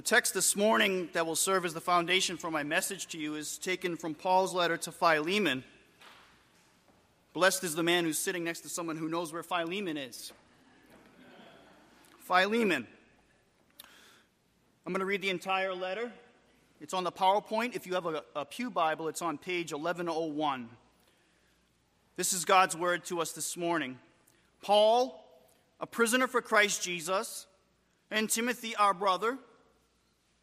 [0.00, 3.34] The text this morning that will serve as the foundation for my message to you
[3.34, 5.62] is taken from Paul's letter to Philemon.
[7.34, 10.32] Blessed is the man who's sitting next to someone who knows where Philemon is.
[12.20, 12.86] Philemon.
[14.86, 16.10] I'm going to read the entire letter.
[16.80, 17.76] It's on the PowerPoint.
[17.76, 20.70] If you have a, a Pew Bible, it's on page 1101.
[22.16, 23.98] This is God's word to us this morning.
[24.62, 25.22] Paul,
[25.78, 27.46] a prisoner for Christ Jesus,
[28.10, 29.36] and Timothy, our brother,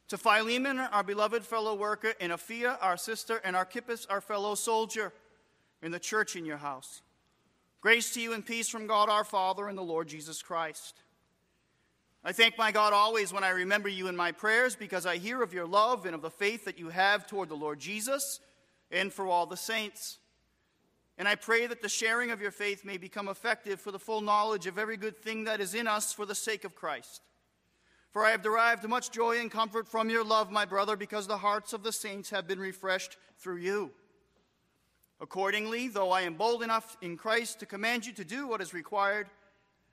[0.07, 5.13] to Philemon, our beloved fellow worker, and Apphia, our sister, and Archippus, our fellow soldier,
[5.81, 7.01] in the church in your house.
[7.81, 10.95] Grace to you and peace from God our Father and the Lord Jesus Christ.
[12.23, 15.41] I thank my God always when I remember you in my prayers because I hear
[15.43, 18.39] of your love and of the faith that you have toward the Lord Jesus
[18.91, 20.17] and for all the saints.
[21.17, 24.21] And I pray that the sharing of your faith may become effective for the full
[24.21, 27.21] knowledge of every good thing that is in us for the sake of Christ.
[28.17, 31.37] For I have derived much joy and comfort from your love, my brother, because the
[31.37, 33.91] hearts of the saints have been refreshed through you.
[35.21, 38.73] Accordingly, though I am bold enough in Christ to command you to do what is
[38.73, 39.27] required,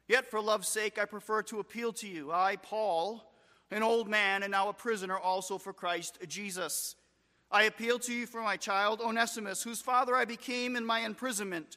[0.08, 2.32] yet for love's sake I prefer to appeal to you.
[2.32, 3.30] I, Paul,
[3.70, 6.96] an old man and now a prisoner also for Christ Jesus.
[7.50, 11.76] I appeal to you for my child Onesimus, whose father I became in my imprisonment.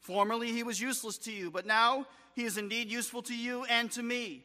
[0.00, 3.90] Formerly he was useless to you, but now he is indeed useful to you and
[3.92, 4.44] to me.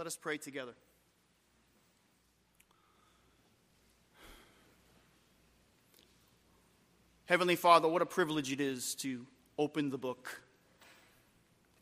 [0.00, 0.72] Let us pray together.
[7.26, 9.26] Heavenly Father, what a privilege it is to
[9.58, 10.40] open the book,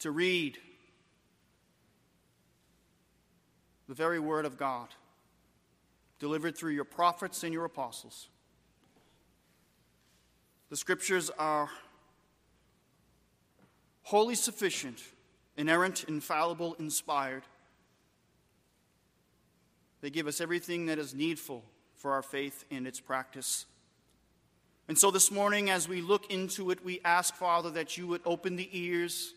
[0.00, 0.58] to read
[3.86, 4.88] the very word of God,
[6.18, 8.30] delivered through your prophets and your apostles.
[10.70, 11.70] The scriptures are
[14.02, 15.04] wholly sufficient,
[15.56, 17.44] inerrant, infallible, inspired.
[20.00, 21.64] They give us everything that is needful
[21.96, 23.66] for our faith and its practice.
[24.86, 28.22] And so this morning, as we look into it, we ask, Father, that you would
[28.24, 29.34] open the ears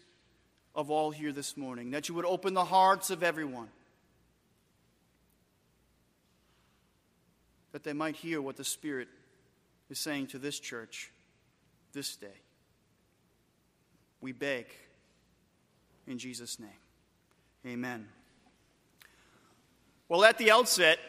[0.73, 3.67] of all here this morning, that you would open the hearts of everyone
[7.71, 9.07] that they might hear what the Spirit
[9.89, 11.11] is saying to this church
[11.93, 12.27] this day.
[14.19, 14.67] We beg
[16.07, 16.69] in Jesus' name.
[17.65, 18.07] Amen.
[20.11, 20.99] Well, at the outset,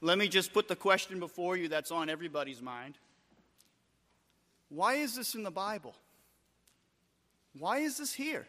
[0.00, 2.98] let me just put the question before you that's on everybody's mind.
[4.70, 5.94] Why is this in the Bible?
[7.56, 8.44] Why is this here?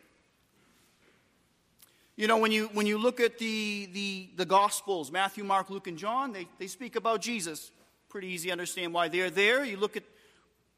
[2.16, 5.86] You know, when you, when you look at the, the, the Gospels, Matthew, Mark, Luke,
[5.86, 7.69] and John, they, they speak about Jesus.
[8.10, 9.63] Pretty easy to understand why they're there.
[9.63, 10.04] You look at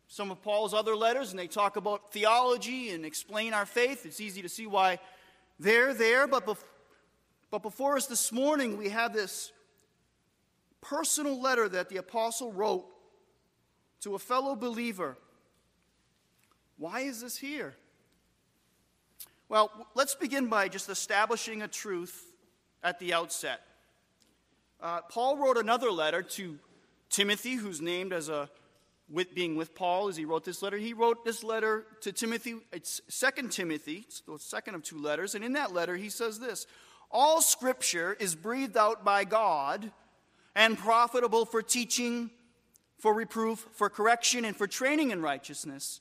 [0.09, 4.05] some of Paul's other letters, and they talk about theology and explain our faith.
[4.05, 4.99] It's easy to see why
[5.57, 6.27] they're there.
[6.27, 6.57] But, bef-
[7.51, 9.51] but before us this morning, we have this
[10.81, 12.85] personal letter that the apostle wrote
[14.01, 15.17] to a fellow believer.
[16.77, 17.75] Why is this here?
[19.49, 22.25] Well, let's begin by just establishing a truth
[22.81, 23.59] at the outset.
[24.81, 26.57] Uh, Paul wrote another letter to
[27.09, 28.49] Timothy, who's named as a
[29.09, 30.77] with being with Paul as he wrote this letter.
[30.77, 32.55] He wrote this letter to Timothy.
[32.71, 35.35] It's Second Timothy, it's the second of two letters.
[35.35, 36.65] And in that letter, he says this
[37.11, 39.91] All scripture is breathed out by God
[40.55, 42.29] and profitable for teaching,
[42.97, 45.99] for reproof, for correction, and for training in righteousness,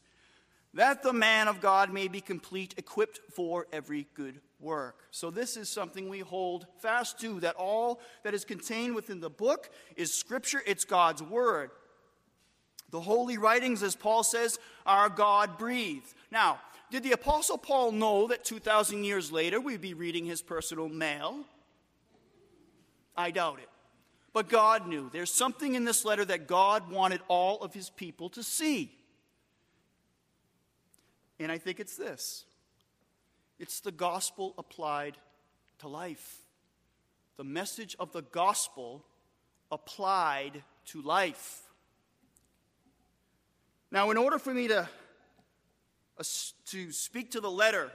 [0.74, 5.04] that the man of God may be complete, equipped for every good work.
[5.10, 9.30] So, this is something we hold fast to that all that is contained within the
[9.30, 11.70] book is Scripture, it's God's Word.
[12.90, 16.12] The holy writings, as Paul says, are God breathed.
[16.30, 16.60] Now,
[16.90, 21.44] did the Apostle Paul know that 2,000 years later we'd be reading his personal mail?
[23.16, 23.68] I doubt it.
[24.32, 25.10] But God knew.
[25.12, 28.92] There's something in this letter that God wanted all of his people to see.
[31.38, 32.44] And I think it's this
[33.58, 35.16] it's the gospel applied
[35.80, 36.38] to life.
[37.36, 39.04] The message of the gospel
[39.70, 41.62] applied to life.
[43.90, 44.88] Now, in order for me to,
[46.66, 47.90] to speak to the letter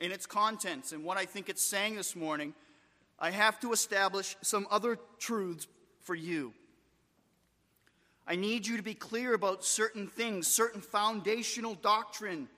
[0.00, 2.54] and its contents and what I think it's saying this morning,
[3.18, 5.66] I have to establish some other truths
[6.02, 6.52] for you.
[8.26, 12.48] I need you to be clear about certain things, certain foundational doctrine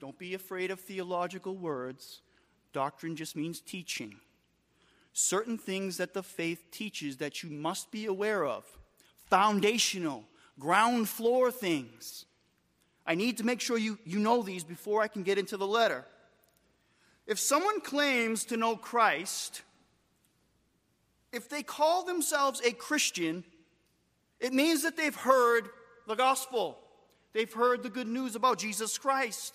[0.00, 2.20] don't be afraid of theological words.
[2.72, 4.16] Doctrine just means teaching.
[5.12, 8.64] Certain things that the faith teaches that you must be aware of.
[9.30, 10.24] Foundational,
[10.58, 12.26] ground floor things.
[13.06, 15.66] I need to make sure you, you know these before I can get into the
[15.66, 16.04] letter.
[17.26, 19.62] If someone claims to know Christ,
[21.32, 23.44] if they call themselves a Christian,
[24.40, 25.68] it means that they've heard
[26.06, 26.78] the gospel.
[27.32, 29.54] They've heard the good news about Jesus Christ.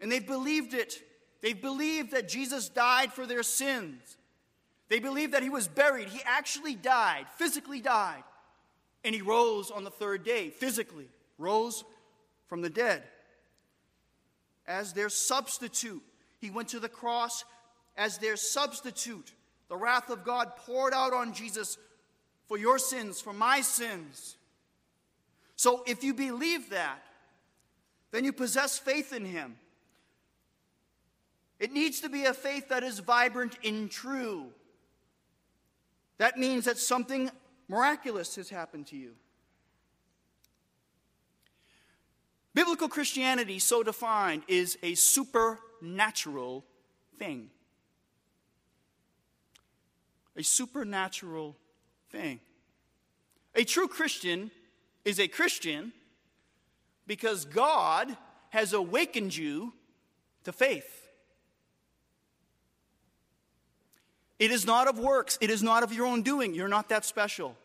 [0.00, 1.02] And they've believed it.
[1.40, 4.16] They've believed that Jesus died for their sins.
[4.88, 6.08] They believe that he was buried.
[6.08, 8.24] He actually died, physically died.
[9.02, 11.08] And he rose on the third day, physically,
[11.38, 11.84] rose
[12.48, 13.02] from the dead.
[14.66, 16.02] As their substitute,
[16.40, 17.44] he went to the cross
[17.96, 19.32] as their substitute.
[19.68, 21.78] The wrath of God poured out on Jesus
[22.46, 24.36] for your sins, for my sins.
[25.56, 26.98] So if you believe that,
[28.10, 29.56] then you possess faith in him.
[31.58, 34.46] It needs to be a faith that is vibrant and true.
[36.18, 37.30] That means that something
[37.68, 39.14] miraculous has happened to you.
[42.54, 46.64] Biblical Christianity, so defined, is a supernatural
[47.18, 47.50] thing.
[50.36, 51.56] A supernatural
[52.10, 52.40] thing.
[53.56, 54.50] A true Christian
[55.04, 55.92] is a Christian
[57.06, 58.16] because God
[58.50, 59.72] has awakened you
[60.44, 61.08] to faith.
[64.38, 66.54] It is not of works, it is not of your own doing.
[66.54, 67.56] You're not that special.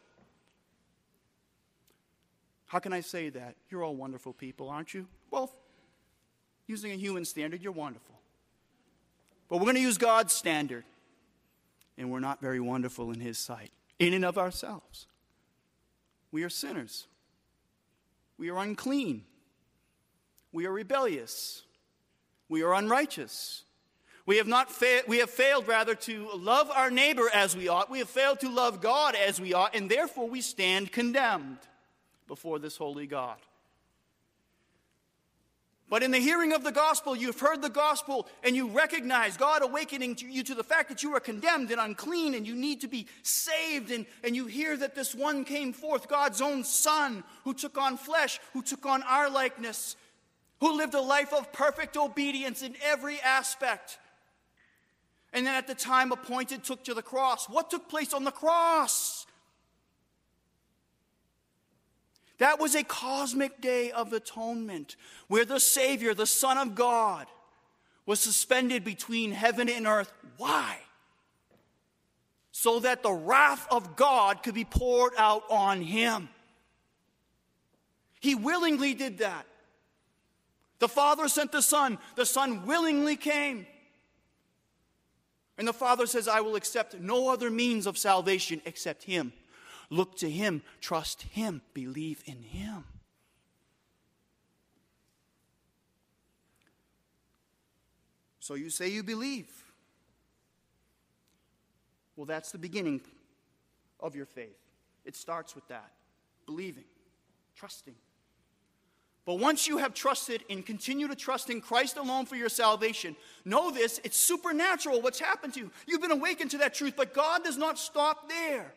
[2.69, 3.56] How can I say that?
[3.69, 5.07] You're all wonderful people, aren't you?
[5.31, 5.51] Well,
[6.68, 8.16] using a human standard, you're wonderful.
[9.50, 10.83] But we're going to use God's standard,
[11.98, 15.07] and we're not very wonderful in His sight, in and of ourselves.
[16.31, 17.07] We are sinners.
[18.38, 19.24] We are unclean.
[20.51, 21.63] We are rebellious.
[22.50, 23.63] We are unrighteous.
[24.27, 27.89] We have, not fa- we have failed, rather, to love our neighbor as we ought.
[27.89, 31.57] We have failed to love God as we ought, and therefore we stand condemned
[32.29, 33.37] before this holy God.
[35.89, 39.63] But in the hearing of the gospel, you've heard the gospel and you recognize God
[39.63, 42.81] awakening to you to the fact that you are condemned and unclean and you need
[42.81, 43.91] to be saved.
[43.91, 47.98] And, and you hear that this one came forth, God's own Son, who took on
[47.98, 49.95] flesh, who took on our likeness,
[50.62, 53.98] who lived a life of perfect obedience in every aspect
[55.33, 57.48] and then at the time appointed took to the cross.
[57.48, 59.27] What took place on the cross?
[62.39, 64.96] That was a cosmic day of atonement
[65.27, 67.27] where the Savior, the Son of God,
[68.05, 70.12] was suspended between heaven and earth.
[70.38, 70.77] Why?
[72.51, 76.29] So that the wrath of God could be poured out on him.
[78.19, 79.46] He willingly did that.
[80.79, 83.67] The Father sent the Son, the Son willingly came.
[85.58, 89.34] And the Father says, I will accept no other means of salvation except Him.
[89.89, 92.84] Look to Him, trust Him, believe in Him.
[98.39, 99.48] So you say you believe.
[102.15, 103.01] Well, that's the beginning
[104.00, 104.58] of your faith.
[105.05, 105.91] It starts with that
[106.46, 106.86] believing,
[107.55, 107.96] trusting.
[109.25, 113.15] But once you have trusted and continue to trust in Christ alone for your salvation,
[113.46, 115.72] know this it's supernatural what's happened to you.
[115.86, 118.74] You've been awakened to that truth, but God does not stop there.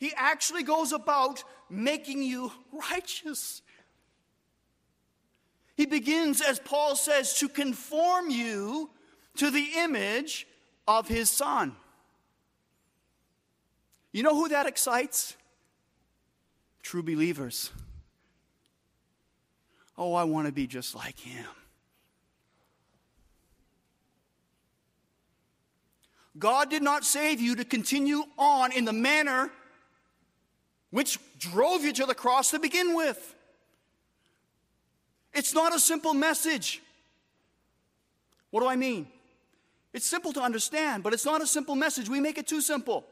[0.00, 2.50] He actually goes about making you
[2.90, 3.60] righteous.
[5.76, 8.88] He begins, as Paul says, to conform you
[9.36, 10.46] to the image
[10.88, 11.76] of his Son.
[14.10, 15.36] You know who that excites?
[16.82, 17.70] True believers.
[19.98, 21.44] Oh, I want to be just like him.
[26.38, 29.50] God did not save you to continue on in the manner
[30.90, 33.34] which drove you to the cross to begin with.
[35.32, 36.82] It's not a simple message.
[38.50, 39.06] What do I mean?
[39.92, 42.08] It's simple to understand, but it's not a simple message.
[42.08, 43.04] We make it too simple.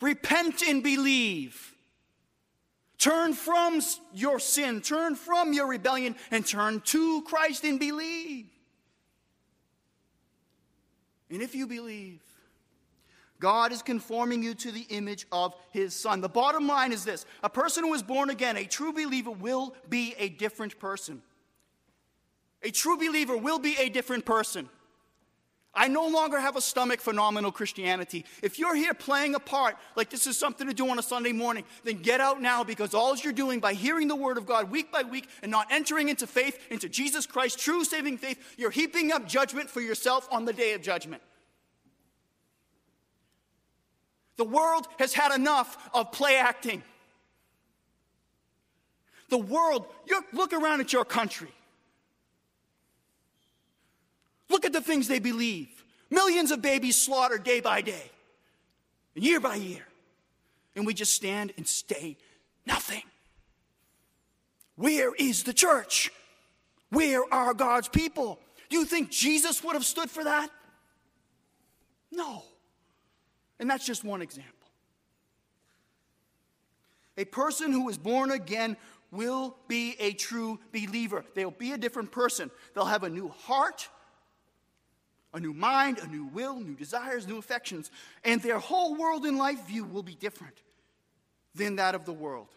[0.00, 1.74] Repent and believe.
[2.98, 3.80] Turn from
[4.14, 8.46] your sin, turn from your rebellion, and turn to Christ and believe.
[11.30, 12.20] And if you believe,
[13.40, 16.20] God is conforming you to the image of his son.
[16.20, 19.74] The bottom line is this a person who is born again, a true believer, will
[19.88, 21.22] be a different person.
[22.62, 24.68] A true believer will be a different person.
[25.76, 28.24] I no longer have a stomach for nominal Christianity.
[28.42, 31.32] If you're here playing a part like this is something to do on a Sunday
[31.32, 34.70] morning, then get out now because all you're doing by hearing the word of God
[34.70, 38.70] week by week and not entering into faith, into Jesus Christ, true saving faith, you're
[38.70, 41.22] heaping up judgment for yourself on the day of judgment.
[44.36, 46.82] The world has had enough of play acting.
[49.28, 49.86] The world,
[50.32, 51.52] look around at your country.
[54.48, 55.84] Look at the things they believe.
[56.10, 58.10] Millions of babies slaughtered day by day,
[59.14, 59.84] year by year.
[60.76, 62.16] And we just stand and stay
[62.64, 63.02] nothing.
[64.76, 66.12] Where is the church?
[66.90, 68.38] Where are God's people?
[68.68, 70.50] Do you think Jesus would have stood for that?
[72.12, 72.44] No.
[73.58, 74.52] And that's just one example.
[77.16, 78.76] A person who is born again
[79.10, 81.24] will be a true believer.
[81.34, 82.50] They'll be a different person.
[82.74, 83.88] They'll have a new heart,
[85.32, 87.90] a new mind, a new will, new desires, new affections,
[88.24, 90.62] and their whole world and life view will be different
[91.54, 92.48] than that of the world.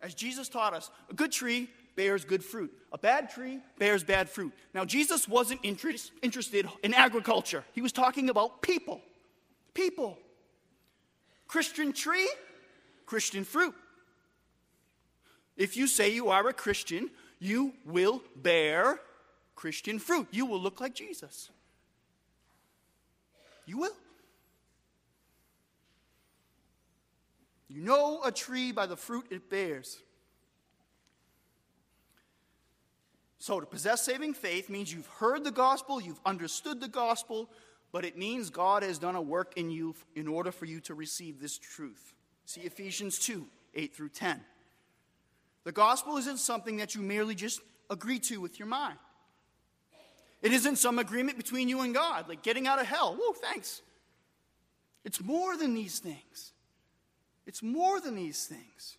[0.00, 2.72] As Jesus taught us, a good tree bears good fruit.
[2.92, 4.52] A bad tree bears bad fruit.
[4.72, 9.00] Now, Jesus wasn't interest, interested in agriculture, he was talking about people.
[9.72, 10.18] People.
[11.48, 12.28] Christian tree,
[13.06, 13.74] Christian fruit.
[15.56, 19.00] If you say you are a Christian, you will bear
[19.54, 20.26] Christian fruit.
[20.30, 21.50] You will look like Jesus.
[23.66, 23.92] You will.
[27.68, 29.98] You know a tree by the fruit it bears.
[33.44, 37.50] So, to possess saving faith means you've heard the gospel, you've understood the gospel,
[37.92, 40.94] but it means God has done a work in you in order for you to
[40.94, 42.14] receive this truth.
[42.46, 44.40] See Ephesians 2 8 through 10.
[45.64, 47.60] The gospel isn't something that you merely just
[47.90, 48.96] agree to with your mind.
[50.40, 53.14] It isn't some agreement between you and God, like getting out of hell.
[53.14, 53.82] Whoa, thanks.
[55.04, 56.54] It's more than these things.
[57.46, 58.96] It's more than these things.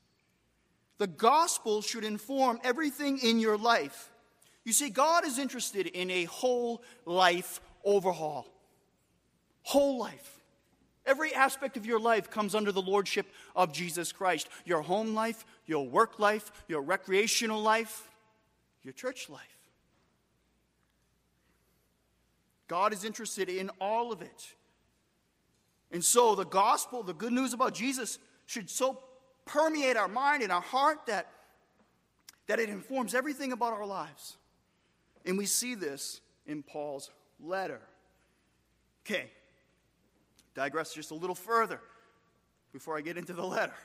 [1.00, 4.12] The gospel should inform everything in your life.
[4.65, 8.48] You see, God is interested in a whole life overhaul.
[9.62, 10.41] Whole life.
[11.05, 15.45] Every aspect of your life comes under the lordship of Jesus Christ your home life,
[15.67, 18.10] your work life, your recreational life,
[18.81, 19.41] your church life.
[22.67, 24.53] God is interested in all of it.
[25.91, 28.17] And so the gospel, the good news about Jesus,
[28.48, 29.00] should so
[29.45, 31.29] permeate our mind and our heart that,
[32.48, 34.38] that it informs everything about our lives.
[35.25, 37.82] And we see this in Paul's letter.
[39.05, 39.32] Okay,
[40.53, 41.82] digress just a little further
[42.72, 43.75] before I get into the letter.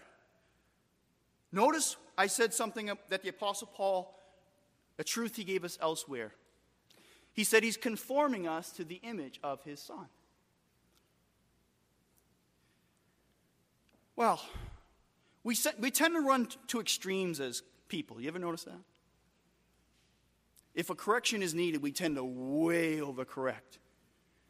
[1.52, 4.14] Notice I said something that the Apostle Paul,
[4.98, 6.32] a truth he gave us elsewhere.
[7.32, 10.06] He said he's conforming us to the image of his Son.
[14.16, 14.40] Well,
[15.42, 18.20] we, we tend to run to extremes as people.
[18.20, 18.80] You ever notice that?
[20.74, 23.78] If a correction is needed, we tend to way overcorrect.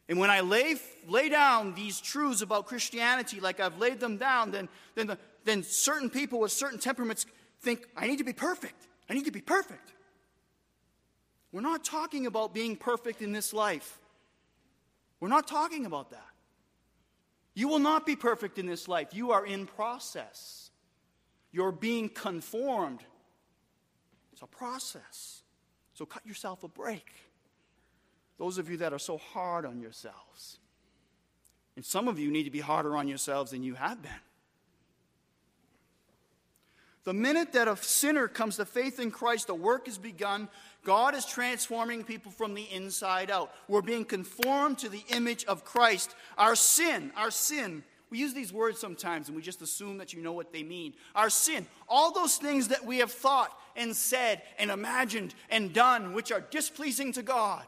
[0.09, 0.75] And when I lay,
[1.07, 5.63] lay down these truths about Christianity like I've laid them down, then, then, the, then
[5.63, 7.27] certain people with certain temperaments
[7.61, 8.89] think, I need to be perfect.
[9.09, 9.93] I need to be perfect.
[11.53, 13.99] We're not talking about being perfect in this life.
[15.21, 16.27] We're not talking about that.
[17.55, 19.09] You will not be perfect in this life.
[19.13, 20.71] You are in process.
[21.53, 23.01] You're being conformed.
[24.33, 25.43] It's a process.
[26.01, 27.13] So cut yourself a break.
[28.39, 30.57] Those of you that are so hard on yourselves,
[31.77, 34.11] And some of you need to be harder on yourselves than you have been.
[37.05, 40.49] The minute that a sinner comes to faith in Christ, the work is begun.
[40.85, 43.53] God is transforming people from the inside out.
[43.69, 46.15] We're being conformed to the image of Christ.
[46.39, 50.21] Our sin, our sin, we use these words sometimes and we just assume that you
[50.21, 50.95] know what they mean.
[51.15, 56.13] Our sin, all those things that we have thought and said and imagined and done
[56.13, 57.65] which are displeasing to God,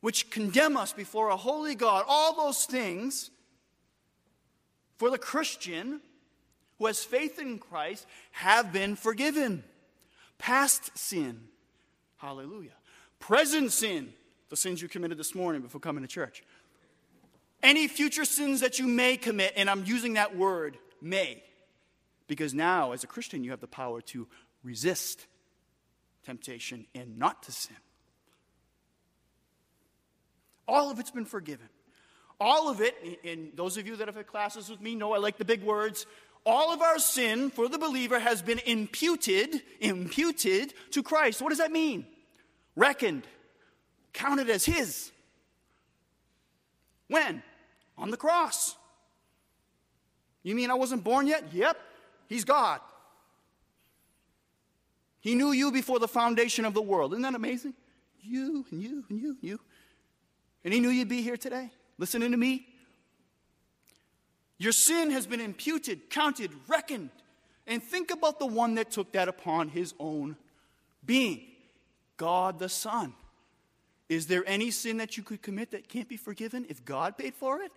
[0.00, 3.30] which condemn us before a holy God, all those things
[4.96, 6.00] for the Christian
[6.78, 9.64] who has faith in Christ have been forgiven.
[10.38, 11.40] Past sin,
[12.18, 12.70] hallelujah.
[13.18, 14.12] Present sin,
[14.48, 16.44] the sins you committed this morning before coming to church.
[17.62, 21.42] Any future sins that you may commit, and I'm using that word, may,
[22.28, 24.28] because now as a Christian you have the power to
[24.62, 25.26] resist
[26.24, 27.76] temptation and not to sin.
[30.66, 31.68] All of it's been forgiven.
[32.40, 35.18] All of it, and those of you that have had classes with me know I
[35.18, 36.06] like the big words.
[36.46, 41.42] All of our sin for the believer has been imputed, imputed to Christ.
[41.42, 42.06] What does that mean?
[42.76, 43.26] Reckoned,
[44.12, 45.10] counted as his.
[47.08, 47.42] When?
[47.96, 48.76] On the cross.
[50.42, 51.52] You mean I wasn't born yet?
[51.52, 51.76] Yep,
[52.28, 52.80] he's God.
[55.28, 57.12] He knew you before the foundation of the world.
[57.12, 57.74] Isn't that amazing?
[58.22, 59.60] You and you and you and you.
[60.64, 62.66] And he knew you'd be here today, listening to me.
[64.56, 67.10] Your sin has been imputed, counted, reckoned.
[67.66, 70.34] And think about the one that took that upon his own
[71.04, 71.42] being
[72.16, 73.12] God the Son.
[74.08, 77.34] Is there any sin that you could commit that can't be forgiven if God paid
[77.34, 77.72] for it?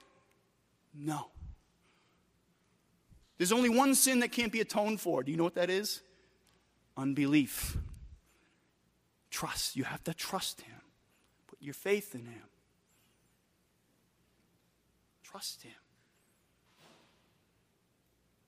[0.95, 1.27] No.
[3.37, 5.21] There's only one sin that can't be atoned for.
[5.21, 6.01] Do you know what that is?
[7.01, 7.77] Unbelief.
[9.31, 9.75] Trust.
[9.75, 10.81] You have to trust Him.
[11.47, 12.43] Put your faith in Him.
[15.23, 15.73] Trust Him.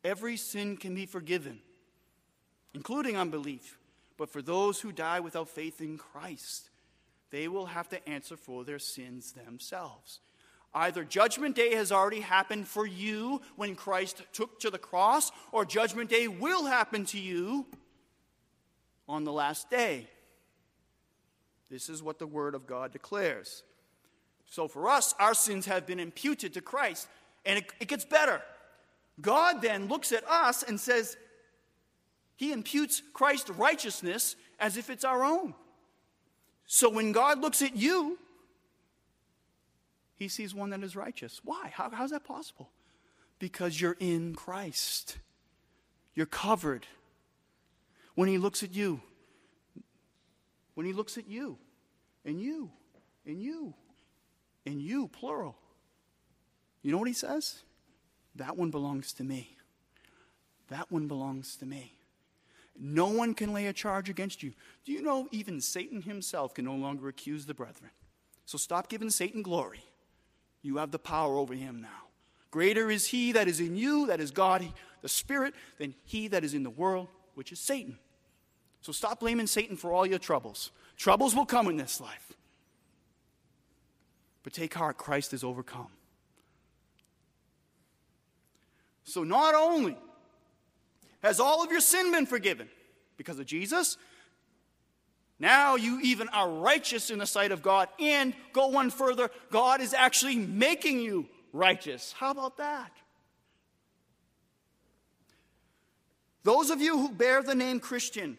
[0.03, 1.61] Every sin can be forgiven,
[2.75, 3.79] including unbelief.
[4.17, 6.69] But for those who die without faith in Christ,
[7.31, 10.19] they will have to answer for their sins themselves.
[10.75, 15.65] Either Judgment Day has already happened for you when Christ took to the cross, or
[15.65, 17.65] Judgment Day will happen to you
[19.07, 20.07] on the last day.
[21.69, 23.63] This is what the Word of God declares.
[24.45, 27.07] So for us, our sins have been imputed to Christ,
[27.45, 28.41] and it, it gets better.
[29.21, 31.17] God then looks at us and says,
[32.35, 35.53] He imputes Christ's righteousness as if it's our own.
[36.65, 38.17] So when God looks at you,
[40.15, 41.41] he sees one that is righteous.
[41.43, 41.71] Why?
[41.73, 42.69] How, how's that possible?
[43.39, 45.17] Because you're in Christ.
[46.15, 46.87] You're covered.
[48.15, 49.01] When he looks at you,
[50.75, 51.57] when he looks at you,
[52.25, 52.71] and you,
[53.25, 53.73] and you,
[54.65, 55.55] and you, plural,
[56.81, 57.61] you know what he says?
[58.35, 59.55] That one belongs to me.
[60.69, 61.93] That one belongs to me.
[62.79, 64.53] No one can lay a charge against you.
[64.83, 67.91] Do you know even Satan himself can no longer accuse the brethren?
[68.45, 69.83] So stop giving Satan glory.
[70.61, 72.07] You have the power over him now.
[72.49, 74.67] Greater is he that is in you, that is God,
[75.01, 77.97] the Spirit, than he that is in the world, which is Satan.
[78.81, 80.71] So stop blaming Satan for all your troubles.
[80.97, 82.33] Troubles will come in this life.
[84.43, 85.87] But take heart, Christ is overcome.
[89.05, 89.97] So not only
[91.21, 92.67] has all of your sin been forgiven
[93.17, 93.97] because of Jesus?
[95.39, 97.87] Now you even are righteous in the sight of God.
[97.99, 102.13] And go one further, God is actually making you righteous.
[102.17, 102.91] How about that?
[106.43, 108.37] Those of you who bear the name Christian,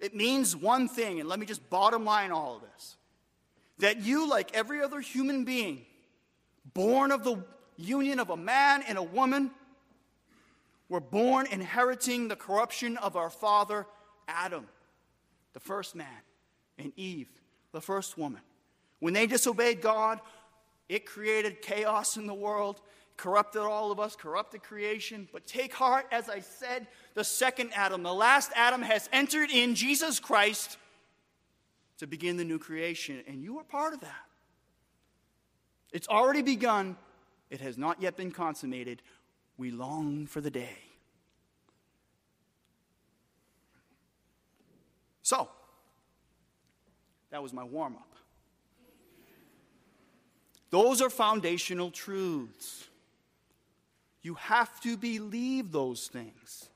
[0.00, 2.96] it means one thing, and let me just bottom line all of this
[3.78, 5.84] that you, like every other human being,
[6.72, 7.44] born of the
[7.76, 9.50] union of a man and a woman,
[10.88, 13.86] were born inheriting the corruption of our father
[14.28, 14.66] Adam,
[15.52, 16.06] the first man,
[16.78, 17.28] and Eve,
[17.72, 18.40] the first woman.
[19.00, 20.20] When they disobeyed God,
[20.88, 22.80] it created chaos in the world,
[23.16, 25.28] corrupted all of us, corrupted creation.
[25.32, 29.74] But take heart, as I said, the second Adam, the last Adam, has entered in
[29.74, 30.76] Jesus Christ
[31.98, 34.26] to begin the new creation, and you are part of that.
[35.92, 36.96] It's already begun,
[37.50, 39.02] it has not yet been consummated.
[39.56, 40.78] We long for the day.
[45.22, 45.48] So,
[47.30, 48.12] that was my warm up.
[50.70, 52.88] Those are foundational truths.
[54.26, 56.68] You have to believe those things.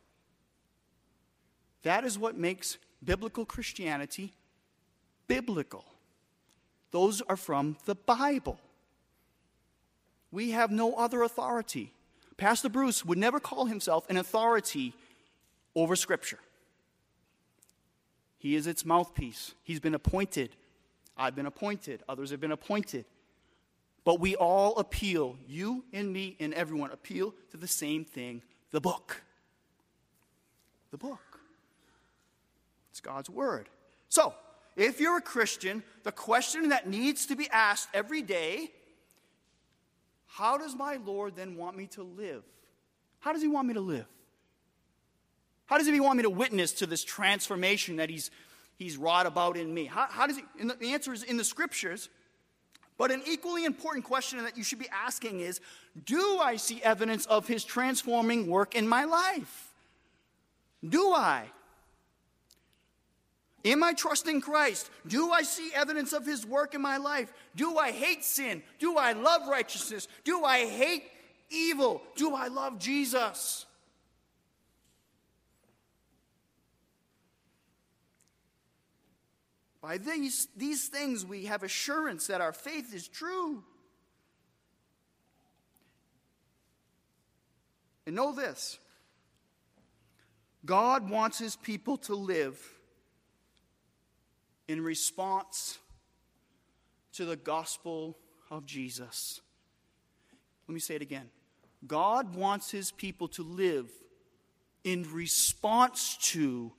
[1.82, 4.34] That is what makes biblical Christianity
[5.26, 5.84] biblical.
[6.92, 8.60] Those are from the Bible.
[10.30, 11.92] We have no other authority.
[12.36, 14.94] Pastor Bruce would never call himself an authority
[15.74, 16.38] over Scripture.
[18.38, 19.54] He is its mouthpiece.
[19.64, 20.50] He's been appointed.
[21.16, 22.04] I've been appointed.
[22.08, 23.06] Others have been appointed.
[24.04, 28.80] But we all appeal, you and me and everyone appeal to the same thing the
[28.80, 29.22] book.
[30.90, 31.40] The book.
[32.90, 33.68] It's God's Word.
[34.08, 34.34] So,
[34.76, 38.70] if you're a Christian, the question that needs to be asked every day
[40.26, 42.44] how does my Lord then want me to live?
[43.18, 44.06] How does He want me to live?
[45.66, 48.30] How does He want me to witness to this transformation that He's,
[48.76, 49.86] he's wrought about in me?
[49.86, 50.44] How, how does He,
[50.80, 52.08] the answer is in the Scriptures.
[53.00, 55.62] But an equally important question that you should be asking is
[56.04, 59.72] Do I see evidence of His transforming work in my life?
[60.86, 61.46] Do I?
[63.64, 64.90] Am I trusting Christ?
[65.06, 67.32] Do I see evidence of His work in my life?
[67.56, 68.62] Do I hate sin?
[68.78, 70.06] Do I love righteousness?
[70.24, 71.04] Do I hate
[71.48, 72.02] evil?
[72.16, 73.64] Do I love Jesus?
[79.82, 83.64] By these, these things, we have assurance that our faith is true.
[88.06, 88.78] And know this
[90.64, 92.60] God wants His people to live
[94.68, 95.78] in response
[97.14, 98.16] to the gospel
[98.50, 99.40] of Jesus.
[100.68, 101.28] Let me say it again.
[101.86, 103.90] God wants his people to live
[104.84, 106.72] in response to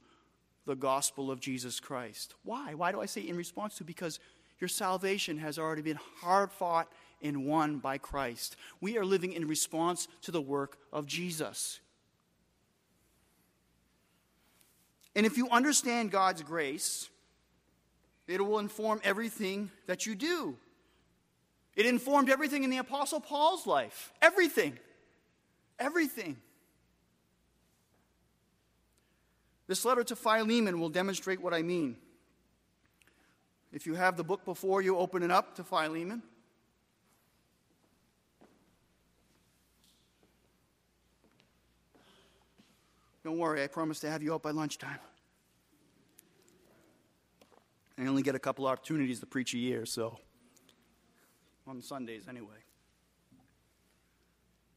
[0.65, 2.35] the gospel of Jesus Christ.
[2.43, 2.73] Why?
[2.73, 3.83] Why do I say in response to?
[3.83, 4.19] Because
[4.59, 8.55] your salvation has already been hard fought and won by Christ.
[8.79, 11.79] We are living in response to the work of Jesus.
[15.15, 17.09] And if you understand God's grace,
[18.27, 20.57] it will inform everything that you do.
[21.75, 24.13] It informed everything in the Apostle Paul's life.
[24.21, 24.77] Everything.
[25.79, 26.37] Everything.
[29.71, 31.95] This letter to Philemon will demonstrate what I mean.
[33.71, 36.21] If you have the book before you, open it up to Philemon.
[43.23, 44.99] Don't worry, I promise to have you out by lunchtime.
[47.97, 50.19] I only get a couple opportunities to preach a year, so
[51.65, 52.59] on Sundays anyway.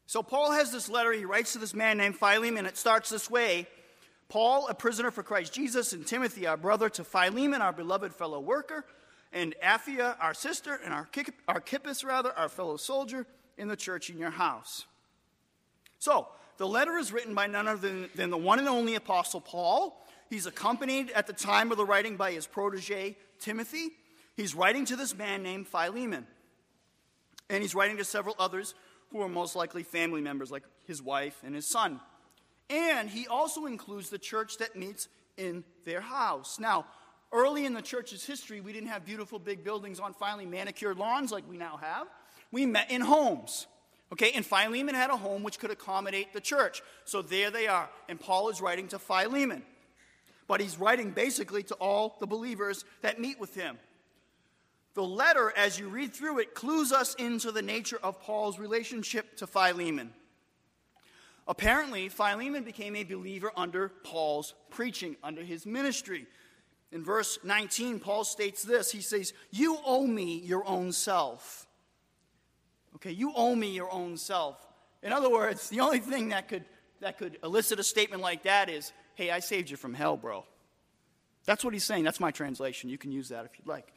[0.05, 3.29] So Paul has this letter he writes to this man named Philemon, it starts this
[3.29, 3.67] way
[4.27, 8.39] Paul, a prisoner for Christ Jesus, and Timothy, our brother, to Philemon, our beloved fellow
[8.39, 8.85] worker,
[9.31, 11.07] and Apphia, our sister, and our
[11.47, 14.85] Archippus, rather, our fellow soldier, in the church in your house.
[15.99, 19.41] So, the letter is written by none other than, than the one and only Apostle
[19.41, 23.91] Paul, He's accompanied at the time of the writing by his protege, Timothy.
[24.35, 26.25] He's writing to this man named Philemon.
[27.49, 28.73] And he's writing to several others
[29.11, 31.99] who are most likely family members, like his wife and his son.
[32.69, 36.59] And he also includes the church that meets in their house.
[36.59, 36.85] Now,
[37.31, 41.31] early in the church's history, we didn't have beautiful big buildings on finely manicured lawns
[41.31, 42.07] like we now have.
[42.51, 43.67] We met in homes.
[44.11, 46.81] Okay, and Philemon had a home which could accommodate the church.
[47.05, 47.89] So there they are.
[48.07, 49.63] And Paul is writing to Philemon
[50.47, 53.77] but he's writing basically to all the believers that meet with him.
[54.93, 59.37] The letter, as you read through it, clues us into the nature of Paul's relationship
[59.37, 60.13] to Philemon.
[61.47, 66.25] Apparently, Philemon became a believer under Paul's preaching, under his ministry.
[66.91, 71.67] In verse 19, Paul states this He says, You owe me your own self.
[72.95, 74.57] Okay, you owe me your own self.
[75.03, 76.65] In other words, the only thing that could,
[77.01, 80.45] that could elicit a statement like that is, hey, I saved you from hell, bro.
[81.45, 82.03] That's what he's saying.
[82.03, 82.89] That's my translation.
[82.89, 83.93] You can use that if you'd like.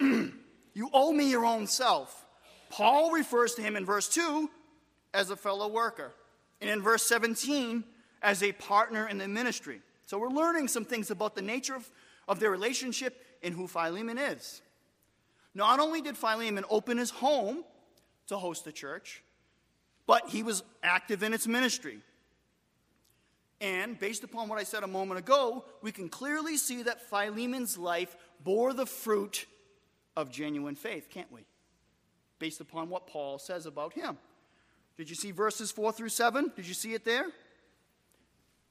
[0.00, 2.24] you owe me your own self.
[2.70, 4.48] Paul refers to him in verse 2
[5.12, 6.12] as a fellow worker,
[6.64, 7.84] and in verse 17
[8.22, 9.82] as a partner in the ministry.
[10.06, 11.90] So we're learning some things about the nature of,
[12.26, 14.62] of their relationship and who Philemon is.
[15.54, 17.64] Not only did Philemon open his home
[18.28, 19.22] to host the church,
[20.06, 21.98] but he was active in its ministry.
[23.60, 27.76] And based upon what I said a moment ago, we can clearly see that Philemon's
[27.76, 29.44] life bore the fruit
[30.16, 31.44] of genuine faith, can't we?
[32.38, 34.16] Based upon what Paul says about him.
[34.96, 36.52] Did you see verses 4 through 7?
[36.54, 37.26] Did you see it there?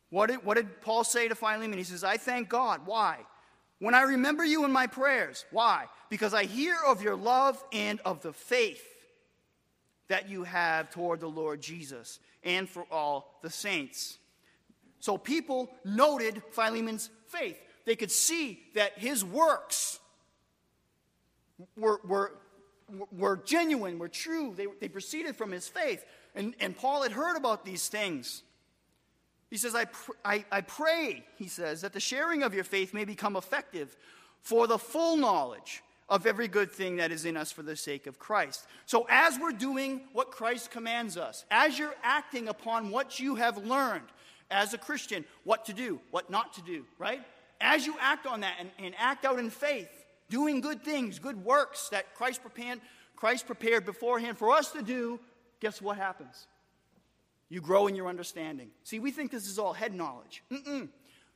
[0.09, 1.77] What did, what did Paul say to Philemon?
[1.77, 2.81] He says, I thank God.
[2.85, 3.17] Why?
[3.79, 5.43] When I remember you in my prayers.
[5.51, 5.87] Why?
[6.09, 8.85] Because I hear of your love and of the faith
[10.07, 14.17] that you have toward the Lord Jesus and for all the saints.
[14.99, 17.57] So people noted Philemon's faith.
[17.85, 19.99] They could see that his works
[21.75, 22.33] were, were
[23.11, 24.53] were genuine, were true.
[24.55, 26.03] They, they proceeded from his faith.
[26.35, 28.43] And, and Paul had heard about these things.
[29.49, 32.93] He says, I, pr- I, I pray, he says, that the sharing of your faith
[32.93, 33.95] may become effective
[34.41, 38.07] for the full knowledge of every good thing that is in us for the sake
[38.07, 38.65] of Christ.
[38.85, 43.57] So, as we're doing what Christ commands us, as you're acting upon what you have
[43.65, 44.05] learned
[44.51, 47.21] as a Christian, what to do, what not to do, right?
[47.61, 50.02] As you act on that and, and act out in faith,
[50.33, 52.81] doing good things, good works that Christ prepared,
[53.15, 55.19] Christ prepared beforehand for us to do,
[55.59, 56.47] guess what happens?
[57.49, 58.71] You grow in your understanding.
[58.83, 60.41] See, we think this is all head knowledge.
[60.51, 60.89] Mm-mm.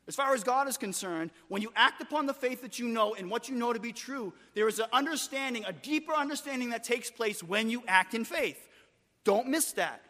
[0.08, 3.14] As far as God is concerned, when you act upon the faith that you know
[3.14, 6.84] and what you know to be true, there is an understanding, a deeper understanding that
[6.84, 8.68] takes place when you act in faith.
[9.26, 10.02] Don't miss that.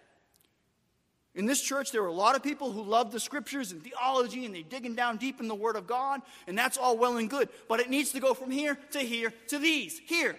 [1.38, 4.45] In this church, there are a lot of people who love the scriptures and theology
[4.47, 7.30] and they're digging down deep in the Word of God, and that's all well and
[7.30, 7.47] good.
[7.69, 10.36] But it needs to go from here to here to these, here.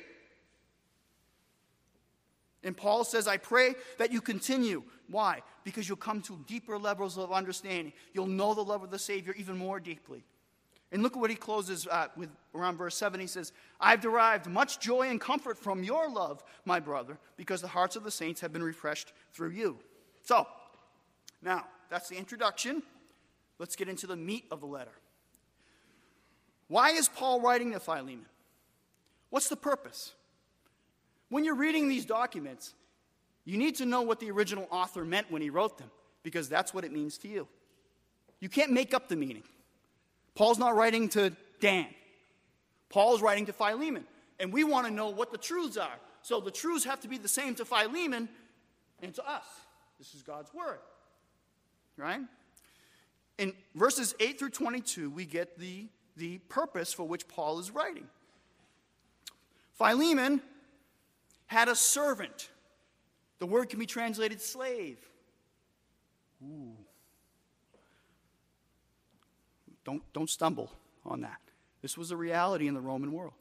[2.65, 4.83] And Paul says, I pray that you continue.
[5.09, 5.43] Why?
[5.63, 7.93] Because you'll come to deeper levels of understanding.
[8.13, 10.25] You'll know the love of the Savior even more deeply.
[10.91, 13.21] And look at what he closes uh, with around verse 7.
[13.21, 17.69] He says, I've derived much joy and comfort from your love, my brother, because the
[17.69, 19.79] hearts of the saints have been refreshed through you.
[20.23, 20.49] So,
[21.43, 22.83] now, that's the introduction.
[23.59, 24.93] Let's get into the meat of the letter.
[26.69, 28.27] Why is Paul writing to Philemon?
[29.31, 30.13] What's the purpose?
[31.29, 32.75] When you're reading these documents,
[33.45, 35.91] you need to know what the original author meant when he wrote them,
[36.23, 37.49] because that's what it means to you.
[38.41, 39.43] You can't make up the meaning.
[40.35, 41.87] Paul's not writing to Dan,
[42.89, 44.05] Paul's writing to Philemon.
[44.41, 45.97] And we want to know what the truths are.
[46.23, 48.29] So the truths have to be the same to Philemon
[49.03, 49.45] and to us.
[49.99, 50.79] This is God's word
[51.99, 52.21] right?
[53.37, 58.09] In verses 8 through 22, we get the, the purpose for which Paul is writing.
[59.75, 60.43] Philemon
[61.47, 62.49] had a servant.
[63.39, 64.99] The word can be translated slave.
[66.43, 66.73] Ooh.
[69.85, 70.71] Don't, don't stumble
[71.07, 71.41] on that.
[71.81, 73.35] This was a reality in the Roman world.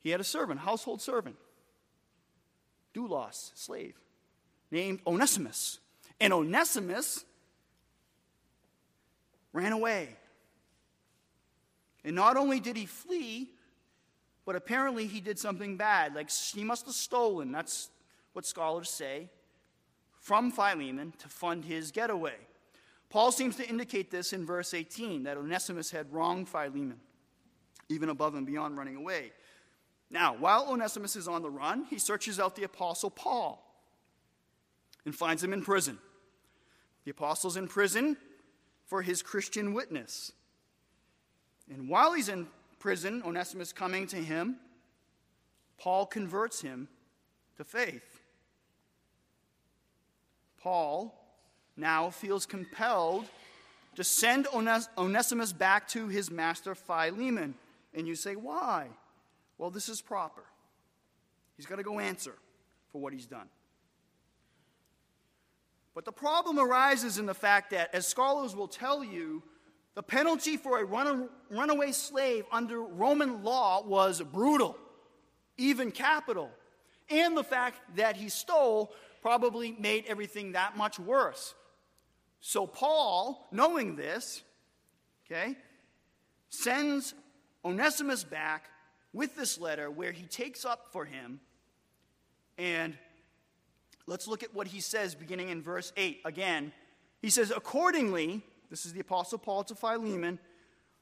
[0.00, 1.36] He had a servant, household servant,
[2.92, 3.94] doulos, slave,
[4.70, 5.78] named Onesimus.
[6.22, 7.24] And Onesimus
[9.52, 10.16] ran away.
[12.04, 13.50] And not only did he flee,
[14.46, 16.14] but apparently he did something bad.
[16.14, 17.90] Like he must have stolen, that's
[18.34, 19.30] what scholars say,
[20.20, 22.36] from Philemon to fund his getaway.
[23.10, 27.00] Paul seems to indicate this in verse 18 that Onesimus had wronged Philemon,
[27.88, 29.32] even above and beyond running away.
[30.08, 33.60] Now, while Onesimus is on the run, he searches out the apostle Paul
[35.04, 35.98] and finds him in prison.
[37.04, 38.16] The apostle's in prison
[38.86, 40.32] for his Christian witness.
[41.70, 42.46] And while he's in
[42.78, 44.56] prison, Onesimus coming to him,
[45.78, 46.88] Paul converts him
[47.56, 48.20] to faith.
[50.58, 51.18] Paul
[51.76, 53.26] now feels compelled
[53.96, 57.54] to send Ones- Onesimus back to his master Philemon.
[57.94, 58.88] And you say, why?
[59.58, 60.42] Well, this is proper.
[61.56, 62.34] He's got to go answer
[62.90, 63.48] for what he's done.
[65.94, 69.42] But the problem arises in the fact that, as scholars will tell you,
[69.94, 74.76] the penalty for a run- runaway slave under Roman law was brutal,
[75.58, 76.50] even capital.
[77.10, 81.54] And the fact that he stole probably made everything that much worse.
[82.40, 84.42] So, Paul, knowing this,
[85.26, 85.56] okay,
[86.48, 87.14] sends
[87.64, 88.70] Onesimus back
[89.12, 91.40] with this letter where he takes up for him
[92.58, 92.96] and
[94.06, 96.72] Let's look at what he says beginning in verse 8 again.
[97.20, 100.38] He says, Accordingly, this is the Apostle Paul to Philemon,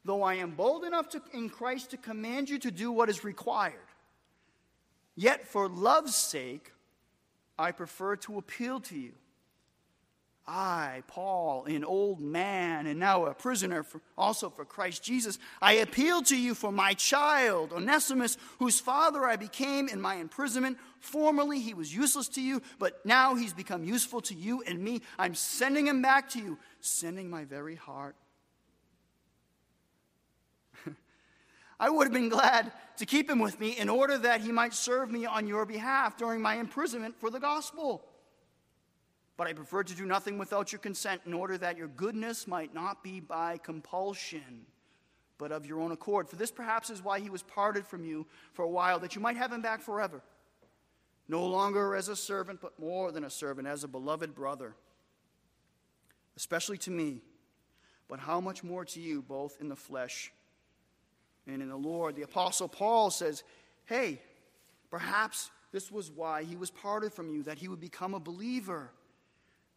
[0.04, 3.24] though I am bold enough to, in Christ to command you to do what is
[3.24, 3.74] required,
[5.14, 6.72] yet for love's sake,
[7.58, 9.12] I prefer to appeal to you.
[10.46, 15.74] I, Paul, an old man and now a prisoner for, also for Christ Jesus, I
[15.74, 20.78] appeal to you for my child, Onesimus, whose father I became in my imprisonment.
[20.98, 25.02] Formerly he was useless to you, but now he's become useful to you and me.
[25.18, 28.16] I'm sending him back to you, sending my very heart.
[31.78, 34.74] I would have been glad to keep him with me in order that he might
[34.74, 38.04] serve me on your behalf during my imprisonment for the gospel.
[39.40, 42.74] But I prefer to do nothing without your consent in order that your goodness might
[42.74, 44.66] not be by compulsion,
[45.38, 46.28] but of your own accord.
[46.28, 49.22] For this perhaps is why he was parted from you for a while, that you
[49.22, 50.20] might have him back forever.
[51.26, 54.74] No longer as a servant, but more than a servant, as a beloved brother,
[56.36, 57.22] especially to me,
[58.08, 60.30] but how much more to you, both in the flesh
[61.46, 62.14] and in the Lord.
[62.14, 63.42] The Apostle Paul says,
[63.86, 64.20] Hey,
[64.90, 68.90] Perhaps this was why he was parted from you, that he would become a believer.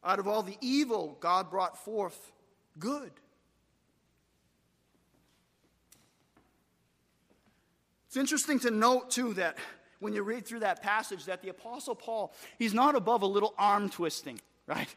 [0.06, 2.32] Out of all the evil, God brought forth
[2.78, 3.12] good.
[8.08, 9.58] It's interesting to note, too, that
[10.00, 13.56] when you read through that passage, that the Apostle Paul, he's not above a little
[13.58, 14.94] arm twisting, right?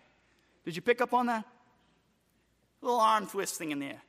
[0.64, 1.44] Did you pick up on that?
[2.82, 4.02] A little arm twisting in there.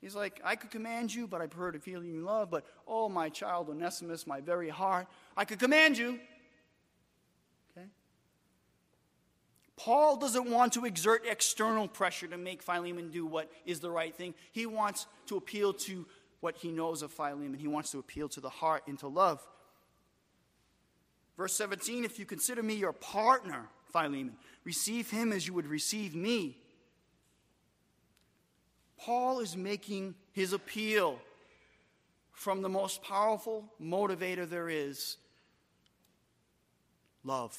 [0.00, 2.50] He's like, I could command you, but I prefer to feel you in love.
[2.50, 6.20] But, oh, my child Onesimus, my very heart, I could command you,
[9.76, 14.14] Paul doesn't want to exert external pressure to make Philemon do what is the right
[14.14, 14.34] thing.
[14.52, 16.06] He wants to appeal to
[16.40, 17.54] what he knows of Philemon.
[17.54, 19.44] He wants to appeal to the heart and to love.
[21.36, 26.14] Verse 17 If you consider me your partner, Philemon, receive him as you would receive
[26.14, 26.58] me.
[28.96, 31.18] Paul is making his appeal
[32.32, 35.16] from the most powerful motivator there is
[37.24, 37.58] love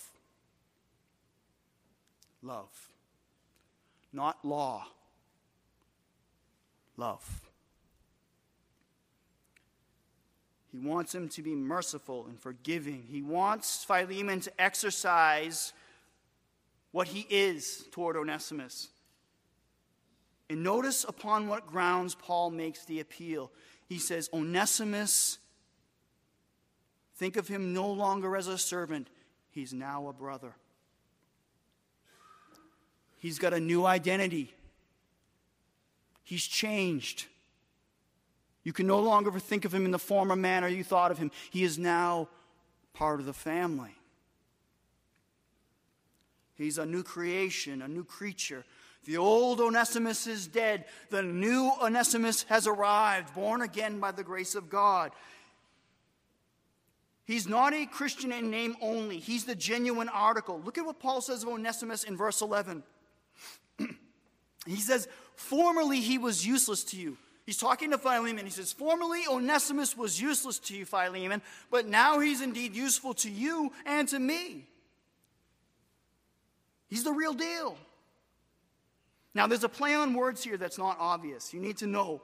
[2.45, 2.89] love.
[4.13, 4.85] Not law,
[6.95, 7.41] love.
[10.71, 13.05] He wants him to be merciful and forgiving.
[13.09, 15.73] He wants Philemon to exercise
[16.91, 18.89] what he is toward Onesimus.
[20.49, 23.51] And notice upon what grounds Paul makes the appeal.
[23.87, 25.39] He says, Onesimus,
[27.15, 29.09] think of him no longer as a servant,
[29.51, 30.55] he's now a brother.
[33.17, 34.53] He's got a new identity.
[36.23, 37.25] He's changed.
[38.63, 41.31] You can no longer think of him in the former manner you thought of him.
[41.51, 42.29] He is now
[42.93, 43.95] part of the family.
[46.55, 48.65] He's a new creation, a new creature.
[49.03, 50.85] The old Onesimus is dead.
[51.11, 55.11] The new Onesimus has arrived, born again by the grace of God.
[57.25, 60.61] He's not a Christian in name only, he's the genuine article.
[60.63, 62.83] Look at what Paul says of Onesimus in verse 11.
[64.65, 67.17] He says, Formerly he was useless to you.
[67.45, 68.45] He's talking to Philemon.
[68.45, 73.29] He says, Formerly Onesimus was useless to you, Philemon, but now he's indeed useful to
[73.29, 74.67] you and to me.
[76.87, 77.77] He's the real deal.
[79.33, 81.53] Now, there's a play on words here that's not obvious.
[81.53, 82.21] You need to know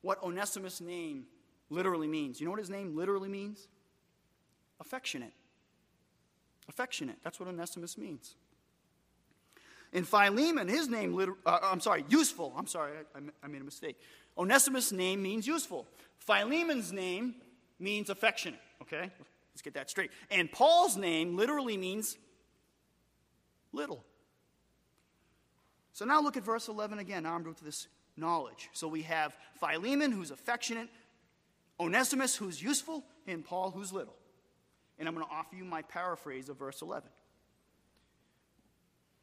[0.00, 1.24] what Onesimus' name
[1.70, 2.40] literally means.
[2.40, 3.68] You know what his name literally means?
[4.80, 5.32] Affectionate.
[6.68, 7.16] Affectionate.
[7.22, 8.34] That's what Onesimus means.
[9.92, 12.54] In Philemon, his name, uh, I'm sorry, useful.
[12.56, 13.98] I'm sorry, I, I made a mistake.
[14.38, 15.86] Onesimus' name means useful.
[16.18, 17.34] Philemon's name
[17.78, 18.60] means affectionate.
[18.80, 19.10] Okay?
[19.52, 20.10] Let's get that straight.
[20.30, 22.16] And Paul's name literally means
[23.72, 24.02] little.
[25.92, 28.70] So now look at verse 11 again, armed with this knowledge.
[28.72, 30.88] So we have Philemon, who's affectionate,
[31.78, 34.14] Onesimus, who's useful, and Paul, who's little.
[34.98, 37.10] And I'm going to offer you my paraphrase of verse 11.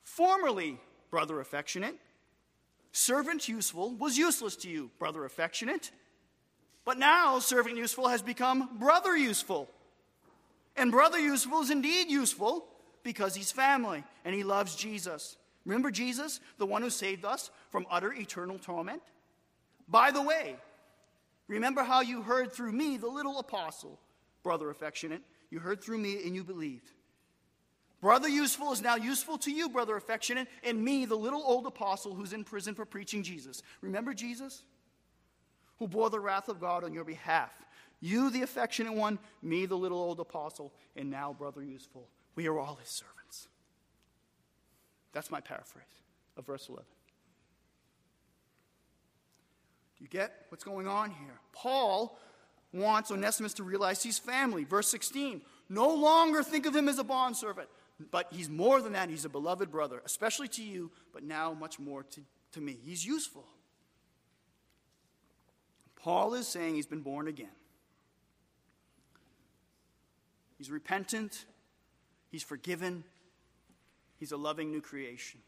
[0.10, 0.80] Formerly,
[1.12, 1.95] brother affectionate,
[2.91, 5.91] servant useful was useless to you, brother affectionate.
[6.84, 9.69] But now, servant useful has become brother useful.
[10.76, 12.65] And brother useful is indeed useful
[13.04, 15.38] because he's family and he loves Jesus.
[15.63, 19.04] Remember Jesus, the one who saved us from utter eternal torment?
[19.88, 20.56] By the way,
[21.48, 24.00] remember how you heard through me, the little apostle,
[24.41, 25.22] brother affectionate.
[25.52, 26.91] You heard through me and you believed.
[28.01, 32.13] Brother useful is now useful to you, brother affectionate, and me, the little old apostle
[32.13, 33.62] who's in prison for preaching Jesus.
[33.81, 34.63] Remember Jesus?
[35.79, 37.51] Who bore the wrath of God on your behalf.
[37.99, 42.07] You, the affectionate one, me, the little old apostle, and now brother useful.
[42.35, 43.49] We are all his servants.
[45.12, 45.83] That's my paraphrase
[46.38, 46.85] of verse 11.
[49.97, 51.39] Do you get what's going on here?
[51.51, 52.17] Paul
[52.71, 54.63] wants Onesimus to realize he's family.
[54.63, 57.69] Verse 16 no longer think of him as a bondservant
[58.12, 59.09] but he's more than that.
[59.09, 62.21] He's a beloved brother, especially to you, but now much more to,
[62.53, 62.77] to me.
[62.83, 63.45] He's useful.
[65.95, 67.49] Paul is saying he's been born again.
[70.57, 71.45] He's repentant,
[72.29, 73.05] he's forgiven,
[74.17, 75.39] he's a loving new creation.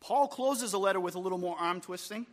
[0.00, 2.26] Paul closes the letter with a little more arm twisting.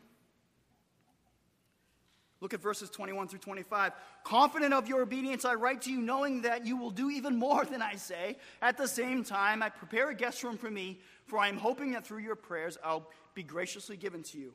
[2.39, 3.93] Look at verses 21 through 25.
[4.23, 7.65] Confident of your obedience, I write to you, knowing that you will do even more
[7.65, 8.38] than I say.
[8.61, 11.91] At the same time, I prepare a guest room for me, for I am hoping
[11.91, 14.53] that through your prayers I'll be graciously given to you.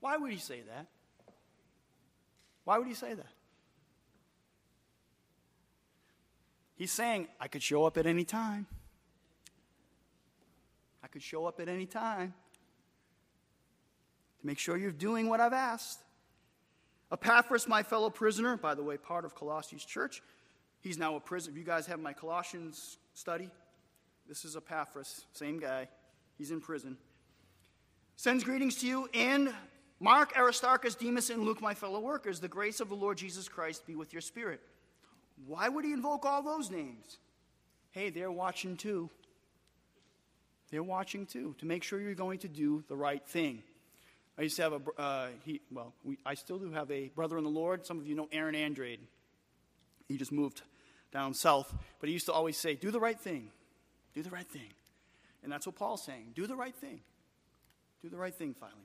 [0.00, 0.86] Why would he say that?
[2.64, 3.26] Why would he say that?
[6.74, 8.66] He's saying, I could show up at any time.
[11.02, 12.34] I could show up at any time
[14.40, 16.00] to make sure you're doing what I've asked.
[17.12, 20.22] Epaphras, my fellow prisoner, by the way, part of Colossians church,
[20.86, 21.52] He's now a prisoner.
[21.52, 23.50] If you guys have my Colossians study?
[24.28, 25.88] This is Epaphras, same guy.
[26.38, 26.96] He's in prison.
[28.14, 29.52] Sends greetings to you and
[29.98, 32.38] Mark, Aristarchus, Demas, and Luke, my fellow workers.
[32.38, 34.60] The grace of the Lord Jesus Christ be with your spirit.
[35.44, 37.18] Why would he invoke all those names?
[37.90, 39.10] Hey, they're watching too.
[40.70, 43.62] They're watching too to make sure you're going to do the right thing.
[44.38, 47.38] I used to have a, uh, he, well, we, I still do have a brother
[47.38, 47.86] in the Lord.
[47.86, 49.00] Some of you know Aaron Andrade.
[50.08, 50.62] He just moved
[51.12, 53.50] down south, but he used to always say, Do the right thing.
[54.14, 54.68] Do the right thing.
[55.42, 56.32] And that's what Paul's saying.
[56.34, 57.00] Do the right thing.
[58.02, 58.78] Do the right thing, Philemon.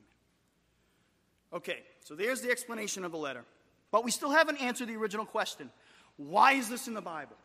[1.52, 3.44] Okay, so there's the explanation of the letter.
[3.90, 5.70] But we still haven't answered the original question
[6.16, 7.36] why is this in the Bible?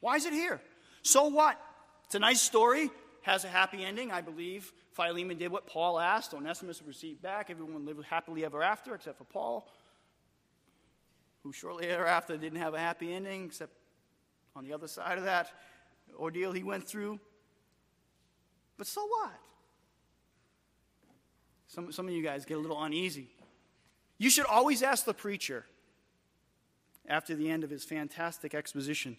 [0.00, 0.60] Why is it here?
[1.02, 1.60] So what?
[2.04, 2.90] It's a nice story,
[3.22, 4.12] has a happy ending.
[4.12, 6.32] I believe Philemon did what Paul asked.
[6.32, 7.50] Onesimus received back.
[7.50, 9.68] Everyone lived happily ever after, except for Paul,
[11.42, 13.72] who shortly thereafter didn't have a happy ending, except
[14.54, 15.52] on the other side of that
[16.18, 17.20] ordeal he went through.
[18.78, 19.32] But so what?
[21.66, 23.28] Some, some of you guys get a little uneasy.
[24.16, 25.66] You should always ask the preacher
[27.06, 29.18] after the end of his fantastic exposition,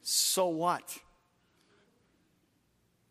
[0.00, 0.96] so what?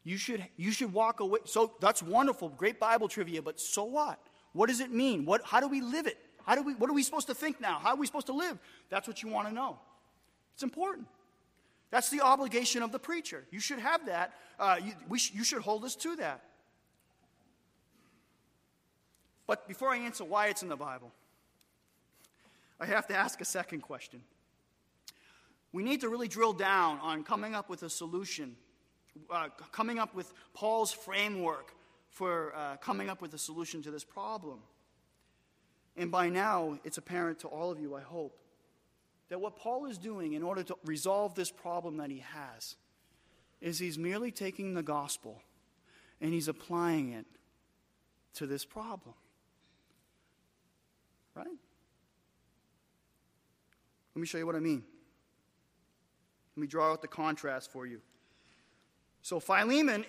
[0.04, 1.40] You should, you should walk away.
[1.46, 4.20] So that's wonderful, great Bible trivia, but so what?
[4.54, 5.26] What does it mean?
[5.26, 6.18] What, how do we live it?
[6.46, 7.80] How do we, what are we supposed to think now?
[7.80, 8.58] How are we supposed to live?
[8.90, 9.80] That's what you want to know.
[10.54, 11.08] It's important.
[11.92, 13.46] That's the obligation of the preacher.
[13.52, 14.34] You should have that.
[14.60, 16.42] Uh, you, sh- you should hold us to that.
[19.46, 21.12] But before I answer why it's in the Bible,
[22.80, 24.22] I have to ask a second question.
[25.74, 28.56] We need to really drill down on coming up with a solution,
[29.30, 31.74] uh, coming up with Paul's framework
[32.10, 34.60] for uh, coming up with a solution to this problem.
[35.98, 38.38] And by now, it's apparent to all of you, I hope,
[39.30, 42.76] that what Paul is doing in order to resolve this problem that he has
[43.62, 45.42] is he's merely taking the gospel
[46.20, 47.26] and he's applying it
[48.36, 49.16] to this problem.
[51.36, 51.48] Right?
[54.16, 54.84] Let me show you what I mean.
[56.56, 58.02] Let me draw out the contrast for you.
[59.22, 60.06] So, Philemon,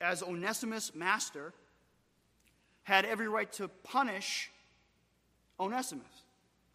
[0.00, 1.52] as Onesimus' master,
[2.82, 4.50] had every right to punish
[5.60, 6.06] Onesimus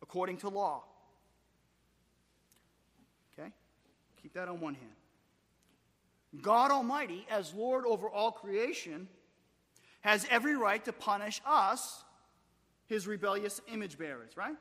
[0.02, 0.84] according to law.
[3.34, 3.50] Okay?
[4.22, 4.92] Keep that on one hand.
[6.42, 9.08] God Almighty, as Lord over all creation,
[10.02, 12.04] has every right to punish us,
[12.88, 14.56] his rebellious image bearers, right?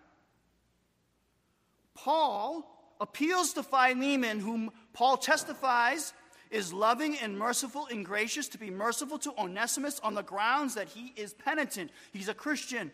[1.95, 6.13] Paul appeals to Philemon, whom Paul testifies
[6.53, 10.89] is loving and merciful and gracious, to be merciful to Onesimus on the grounds that
[10.89, 11.91] he is penitent.
[12.13, 12.93] He's a Christian.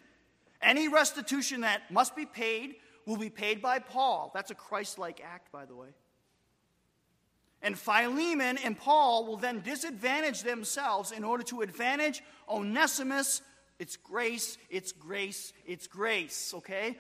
[0.63, 4.31] Any restitution that must be paid will be paid by Paul.
[4.35, 5.89] That's a Christ like act, by the way.
[7.61, 13.43] And Philemon and Paul will then disadvantage themselves in order to advantage Onesimus.
[13.79, 16.97] It's grace, it's grace, it's grace, okay?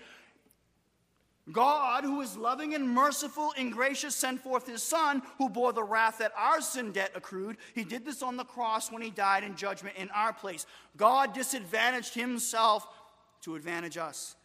[1.53, 5.83] God, who is loving and merciful and gracious, sent forth his Son, who bore the
[5.83, 7.57] wrath that our sin debt accrued.
[7.75, 10.67] He did this on the cross when he died in judgment in our place.
[10.97, 12.87] God disadvantaged himself
[13.43, 14.37] to advantage us.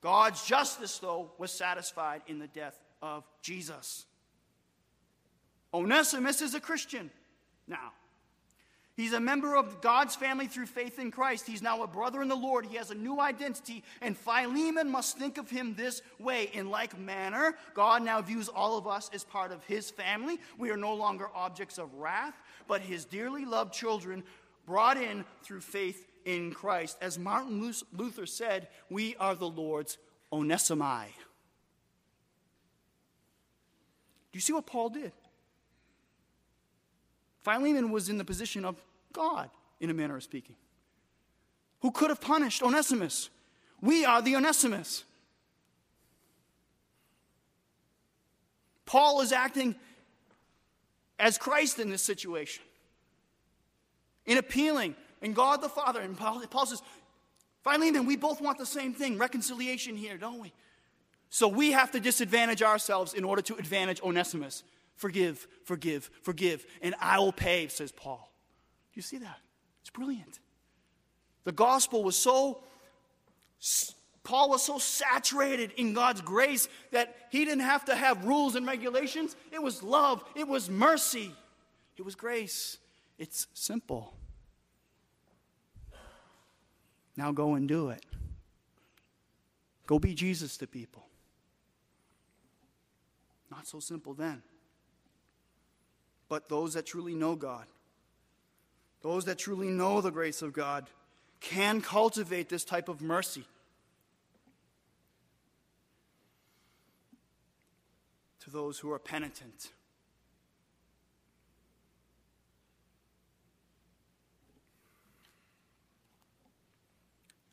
[0.00, 4.06] God's justice, though, was satisfied in the death of Jesus.
[5.74, 7.10] Onesimus is a Christian
[7.68, 7.92] now.
[9.00, 11.46] He's a member of God's family through faith in Christ.
[11.46, 12.66] He's now a brother in the Lord.
[12.66, 16.50] He has a new identity, and Philemon must think of him this way.
[16.52, 20.38] In like manner, God now views all of us as part of his family.
[20.58, 22.34] We are no longer objects of wrath,
[22.68, 24.22] but his dearly loved children
[24.66, 26.98] brought in through faith in Christ.
[27.00, 29.96] As Martin Luther said, we are the Lord's
[30.30, 31.06] Onesimi.
[34.30, 35.12] Do you see what Paul did?
[37.42, 38.76] Philemon was in the position of
[39.12, 39.50] God,
[39.80, 40.56] in a manner of speaking,
[41.80, 43.30] who could have punished Onesimus.
[43.80, 45.04] We are the Onesimus.
[48.84, 49.76] Paul is acting
[51.18, 52.62] as Christ in this situation,
[54.26, 56.00] in appealing, and God the Father.
[56.00, 56.82] And Paul, Paul says,
[57.62, 60.52] Philemon, we both want the same thing reconciliation here, don't we?
[61.28, 64.64] So we have to disadvantage ourselves in order to advantage Onesimus.
[64.96, 68.29] Forgive, forgive, forgive, and I will pay, says Paul.
[68.92, 69.38] Do you see that?
[69.80, 70.40] It's brilliant.
[71.44, 72.62] The gospel was so,
[74.24, 78.66] Paul was so saturated in God's grace that he didn't have to have rules and
[78.66, 79.36] regulations.
[79.52, 81.32] It was love, it was mercy,
[81.96, 82.78] it was grace.
[83.18, 84.14] It's simple.
[87.16, 88.04] Now go and do it.
[89.86, 91.06] Go be Jesus to people.
[93.50, 94.42] not so simple then.
[96.28, 97.66] But those that truly know God,
[99.02, 100.86] those that truly know the grace of God,
[101.40, 103.44] can cultivate this type of mercy.
[108.40, 109.72] To those who are penitent.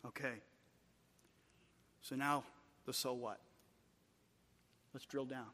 [0.06, 0.42] Okay.
[2.02, 2.44] So now,
[2.86, 3.40] the so what?
[4.94, 5.48] Let's drill down.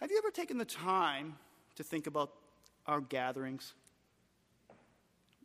[0.00, 1.36] Have you ever taken the time
[1.76, 2.32] to think about
[2.86, 3.74] our gatherings?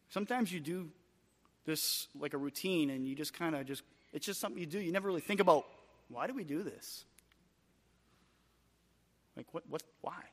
[0.09, 0.89] Sometimes you do
[1.65, 4.79] this like a routine and you just kind of just, it's just something you do.
[4.79, 5.65] You never really think about
[6.09, 7.03] why do we do this?
[9.35, 10.23] Like, what, what, why?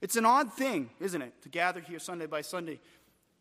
[0.00, 2.80] It's an odd thing, isn't it, to gather here Sunday by Sunday,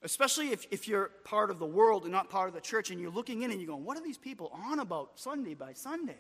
[0.04, 3.02] especially if, if you're part of the world and not part of the church and
[3.02, 6.20] you're looking in and you're going, what are these people on about Sunday by Sunday?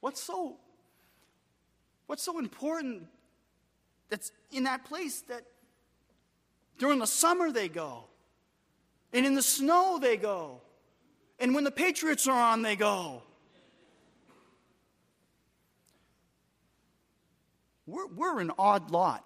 [0.00, 0.56] What's so,
[2.06, 3.06] what's so important
[4.08, 5.42] that's in that place that
[6.78, 8.04] during the summer they go,
[9.12, 10.60] and in the snow they go,
[11.38, 13.22] and when the Patriots are on, they go.
[17.86, 19.24] We're, we're an odd lot.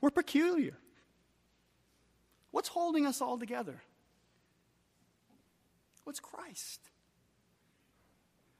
[0.00, 0.76] We're peculiar.
[2.50, 3.80] What's holding us all together?
[6.04, 6.80] What's Christ?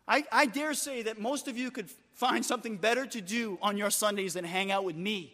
[0.06, 1.88] I, I dare say that most of you could
[2.20, 5.32] find something better to do on your Sundays than hang out with me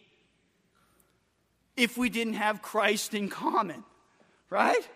[1.75, 3.83] if we didn't have Christ in common,
[4.49, 4.87] right?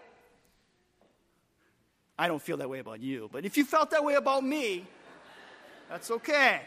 [2.18, 4.88] I don't feel that way about you, but if you felt that way about me,
[5.89, 6.62] that's okay.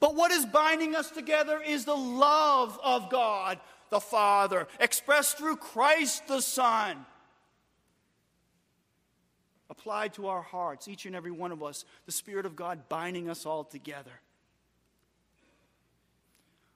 [0.00, 3.60] But what is binding us together is the love of God
[3.90, 7.04] the Father, expressed through Christ the Son
[9.80, 13.30] applied to our hearts, each and every one of us, the Spirit of God binding
[13.30, 14.12] us all together.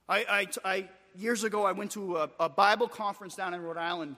[0.09, 3.77] I, I, I years ago, I went to a, a, Bible conference down in Rhode
[3.77, 4.17] Island.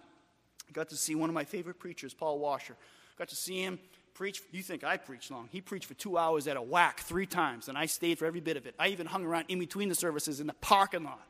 [0.69, 2.77] I got to see one of my favorite preachers, Paul Washer.
[3.19, 3.79] Got to see him
[4.15, 4.41] preach.
[4.53, 5.49] You think I preached long?
[5.51, 8.41] He preached for two hours at a whack three times, and I stayed for every
[8.41, 8.75] bit of it.
[8.79, 11.27] I even hung around in between the services in the parking lot.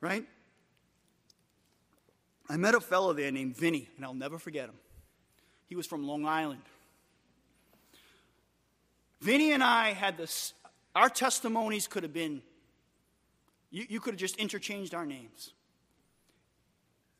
[0.00, 0.24] Right?
[2.48, 4.76] I met a fellow there named Vinny, and I'll never forget him.
[5.66, 6.62] He was from Long Island.
[9.20, 10.54] Vinny and I had this,
[10.94, 12.40] our testimonies could have been,
[13.70, 15.52] you, you could have just interchanged our names.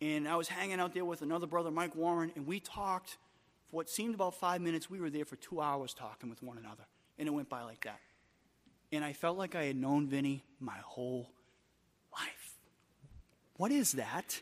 [0.01, 3.19] And I was hanging out there with another brother, Mike Warren, and we talked
[3.67, 4.89] for what seemed about five minutes.
[4.89, 6.85] We were there for two hours talking with one another,
[7.19, 8.01] and it went by like that.
[8.93, 11.29] And I felt like I had known Vinny my whole
[12.13, 12.55] life.
[13.57, 14.41] What is that?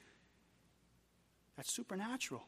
[1.57, 2.45] That's supernatural.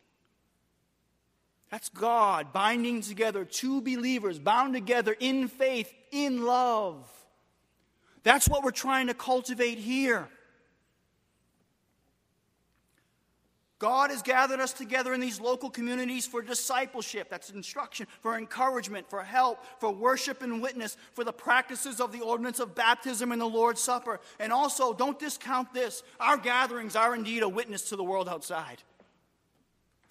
[1.71, 7.07] That's God binding together two believers, bound together in faith, in love.
[8.23, 10.29] That's what we're trying to cultivate here.
[13.79, 19.09] God has gathered us together in these local communities for discipleship, that's instruction, for encouragement,
[19.09, 23.41] for help, for worship and witness, for the practices of the ordinance of baptism and
[23.41, 24.19] the Lord's Supper.
[24.41, 28.83] And also, don't discount this our gatherings are indeed a witness to the world outside.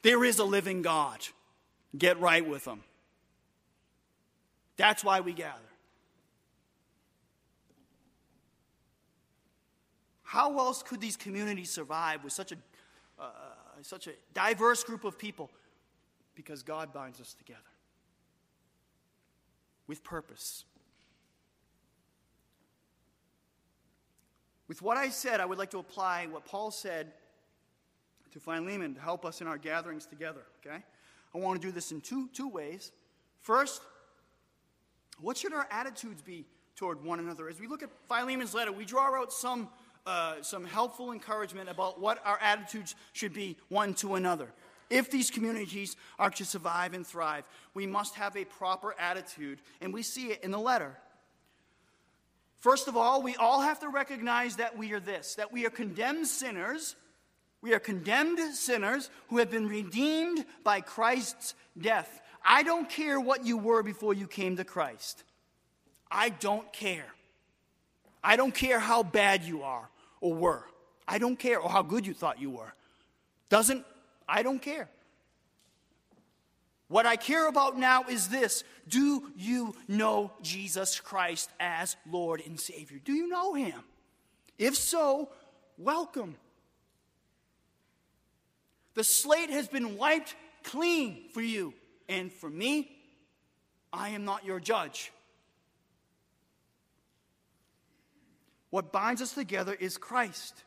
[0.03, 1.19] There is a living God.
[1.97, 2.81] Get right with Him.
[4.75, 5.59] That's why we gather.
[10.23, 12.57] How else could these communities survive with such a,
[13.17, 13.29] uh,
[13.81, 15.49] such a diverse group of people?
[16.35, 17.61] Because God binds us together
[19.87, 20.65] with purpose.
[24.67, 27.13] With what I said, I would like to apply what Paul said
[28.33, 30.83] to Philemon to help us in our gatherings together, okay?
[31.33, 32.91] I want to do this in two, two ways.
[33.41, 33.81] First,
[35.19, 37.49] what should our attitudes be toward one another?
[37.49, 39.69] As we look at Philemon's letter, we draw out some,
[40.05, 44.49] uh, some helpful encouragement about what our attitudes should be one to another.
[44.89, 49.93] If these communities are to survive and thrive, we must have a proper attitude, and
[49.93, 50.97] we see it in the letter.
[52.59, 55.69] First of all, we all have to recognize that we are this that we are
[55.69, 56.95] condemned sinners
[57.61, 62.21] we are condemned sinners who have been redeemed by Christ's death.
[62.45, 65.23] I don't care what you were before you came to Christ.
[66.09, 67.07] I don't care.
[68.23, 69.89] I don't care how bad you are
[70.21, 70.63] or were.
[71.07, 72.73] I don't care or how good you thought you were.
[73.49, 73.85] Doesn't,
[74.27, 74.89] I don't care.
[76.89, 82.59] What I care about now is this Do you know Jesus Christ as Lord and
[82.59, 82.99] Savior?
[83.03, 83.81] Do you know Him?
[84.57, 85.29] If so,
[85.77, 86.35] welcome.
[88.97, 91.75] The slate has been wiped clean for you
[92.09, 92.91] and for me.
[93.93, 95.11] I am not your judge.
[98.71, 100.63] What binds us together is Christ.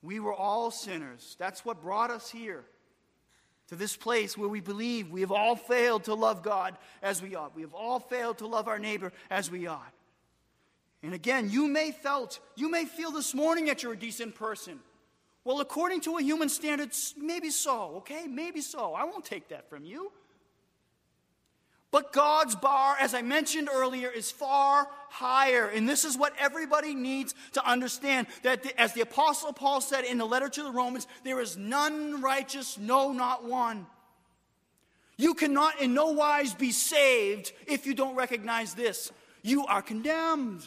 [0.00, 1.36] We were all sinners.
[1.38, 2.64] That's what brought us here
[3.68, 7.34] to this place where we believe we have all failed to love God as we
[7.34, 7.54] ought.
[7.54, 9.92] We have all failed to love our neighbor as we ought.
[11.02, 14.80] And again, you may felt, you may feel this morning that you're a decent person.
[15.44, 18.26] Well, according to a human standard, maybe so, okay?
[18.26, 18.94] Maybe so.
[18.94, 20.10] I won't take that from you.
[21.90, 25.68] But God's bar, as I mentioned earlier, is far higher.
[25.68, 30.04] And this is what everybody needs to understand that, the, as the Apostle Paul said
[30.04, 33.86] in the letter to the Romans, there is none righteous, no, not one.
[35.16, 39.12] You cannot in no wise be saved if you don't recognize this.
[39.42, 40.66] You are condemned.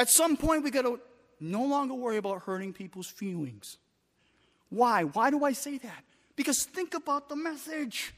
[0.00, 0.98] At some point, we got to
[1.40, 3.76] no longer worry about hurting people's feelings.
[4.70, 5.04] Why?
[5.04, 6.04] Why do I say that?
[6.36, 8.14] Because think about the message.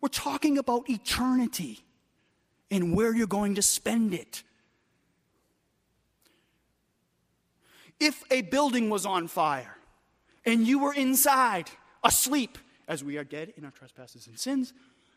[0.00, 1.80] We're talking about eternity
[2.70, 4.44] and where you're going to spend it.
[7.98, 9.76] If a building was on fire
[10.46, 11.70] and you were inside,
[12.04, 12.56] asleep,
[12.86, 14.72] as we are dead in our trespasses and sins,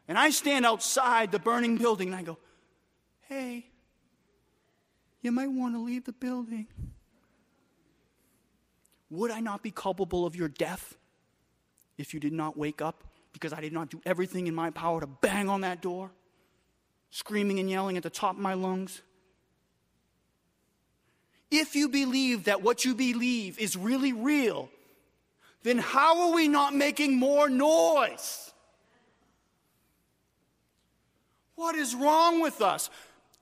[0.07, 2.39] and I stand outside the burning building and I go,
[3.29, 3.67] hey,
[5.25, 6.67] you might want to leave the building.
[9.09, 10.95] Would I not be culpable of your death
[11.97, 13.03] if you did not wake up
[13.33, 16.11] because I did not do everything in my power to bang on that door,
[17.09, 19.01] screaming and yelling at the top of my lungs?
[21.49, 24.69] If you believe that what you believe is really real,
[25.63, 28.53] then how are we not making more noise?
[31.55, 32.89] What is wrong with us?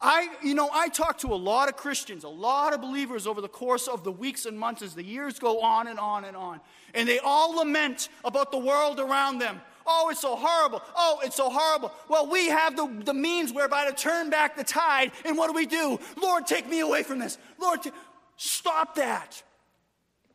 [0.05, 3.39] I, you know, I talk to a lot of Christians, a lot of believers over
[3.39, 6.35] the course of the weeks and months as the years go on and on and
[6.35, 6.59] on.
[6.93, 9.61] And they all lament about the world around them.
[9.87, 10.81] Oh, it's so horrible.
[10.93, 11.93] Oh, it's so horrible.
[12.09, 15.13] Well, we have the, the means whereby to turn back the tide.
[15.23, 15.97] And what do we do?
[16.21, 17.37] Lord, take me away from this.
[17.57, 17.91] Lord, t-
[18.35, 19.41] stop that.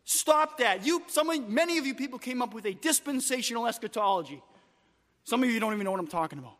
[0.04, 0.86] Stop that.
[0.86, 4.42] You, some, many of you people came up with a dispensational eschatology.
[5.24, 6.56] Some of you don't even know what I'm talking about.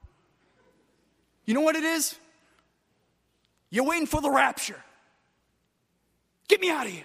[1.46, 2.18] You know what it is?
[3.70, 4.82] You're waiting for the rapture.
[6.48, 7.04] Get me out of here.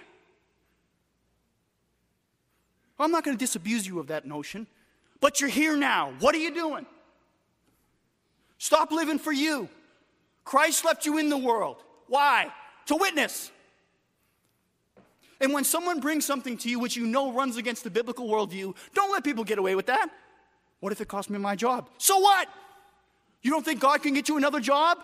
[2.98, 4.66] I'm not going to disabuse you of that notion,
[5.20, 6.12] but you're here now.
[6.20, 6.86] What are you doing?
[8.58, 9.68] Stop living for you.
[10.44, 11.76] Christ left you in the world.
[12.06, 12.52] Why?
[12.86, 13.50] To witness.
[15.40, 18.74] And when someone brings something to you which you know runs against the biblical worldview,
[18.94, 20.08] don't let people get away with that.
[20.80, 21.90] What if it cost me my job?
[21.98, 22.48] So what?
[23.42, 24.98] You don't think God can get you another job?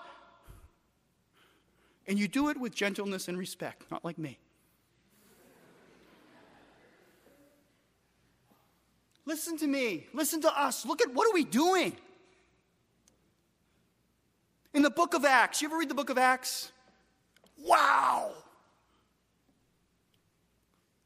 [2.10, 4.36] And you do it with gentleness and respect, not like me.
[9.26, 10.08] Listen to me.
[10.12, 10.84] Listen to us.
[10.84, 11.96] Look at what are we doing?
[14.74, 16.72] In the book of Acts, you ever read the book of Acts?
[17.56, 18.32] Wow.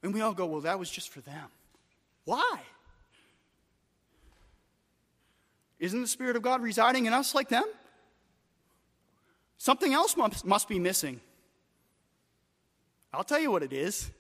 [0.03, 1.49] And we all go, well, that was just for them.
[2.25, 2.61] Why?
[5.79, 7.65] Isn't the Spirit of God residing in us like them?
[9.59, 11.21] Something else must, must be missing.
[13.13, 14.11] I'll tell you what it is.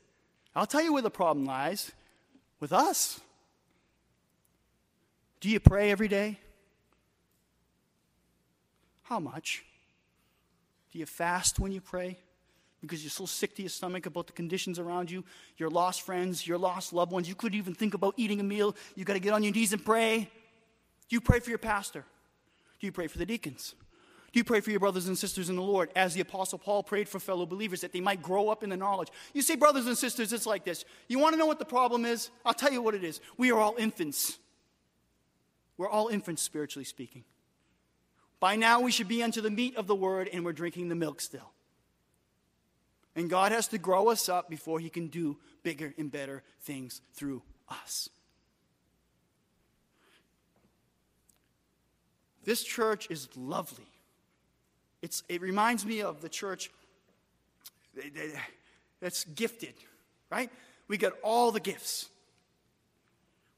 [0.55, 1.91] I'll tell you where the problem lies
[2.61, 3.20] with us.
[5.41, 6.39] Do you pray every day?
[9.03, 9.64] How much?
[10.93, 12.18] Do you fast when you pray?
[12.80, 15.24] Because you're so sick to your stomach about the conditions around you,
[15.57, 17.28] your lost friends, your lost loved ones.
[17.28, 18.76] You couldn't even think about eating a meal.
[18.95, 20.30] You got to get on your knees and pray.
[21.09, 22.05] Do you pray for your pastor?
[22.80, 23.74] Do you pray for the deacons?
[24.35, 26.82] Do you pray for your brothers and sisters in the Lord as the Apostle Paul
[26.82, 29.11] prayed for fellow believers that they might grow up in the knowledge?
[29.32, 30.85] You see, brothers and sisters, it's like this.
[31.07, 32.30] You want to know what the problem is?
[32.45, 33.20] I'll tell you what it is.
[33.39, 34.37] We are all infants.
[35.76, 37.22] We're all infants, spiritually speaking.
[38.41, 40.97] By now, we should be unto the meat of the word, and we're drinking the
[40.97, 41.53] milk still.
[43.14, 47.03] And God has to grow us up before He can do bigger and better things
[47.12, 48.09] through us.
[52.43, 53.94] This church is lovely.
[55.05, 56.71] It's, it reminds me of the church
[59.03, 59.75] that's gifted,
[60.31, 60.49] right?
[60.89, 62.09] We got all the gifts.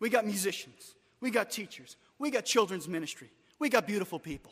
[0.01, 0.97] We got musicians.
[1.21, 1.95] We got teachers.
[2.19, 3.31] We got children's ministry.
[3.61, 4.51] We got beautiful people.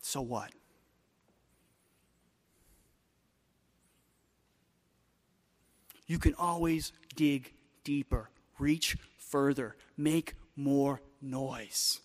[0.00, 0.52] So what?
[6.06, 8.30] You can always dig deeper,
[8.60, 11.98] reach further, make more noise.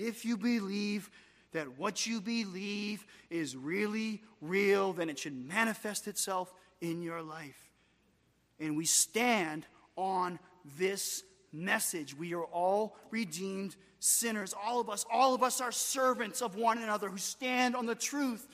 [0.00, 1.10] If you believe
[1.52, 7.70] that what you believe is really real, then it should manifest itself in your life.
[8.58, 10.38] And we stand on
[10.78, 12.16] this message.
[12.16, 14.54] We are all redeemed sinners.
[14.54, 17.94] All of us, all of us are servants of one another who stand on the
[17.94, 18.46] truth.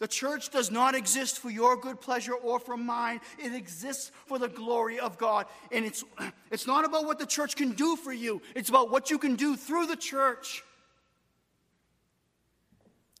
[0.00, 3.20] The church does not exist for your good pleasure or for mine.
[3.38, 5.44] It exists for the glory of God.
[5.70, 6.02] And it's,
[6.50, 9.36] it's not about what the church can do for you, it's about what you can
[9.36, 10.64] do through the church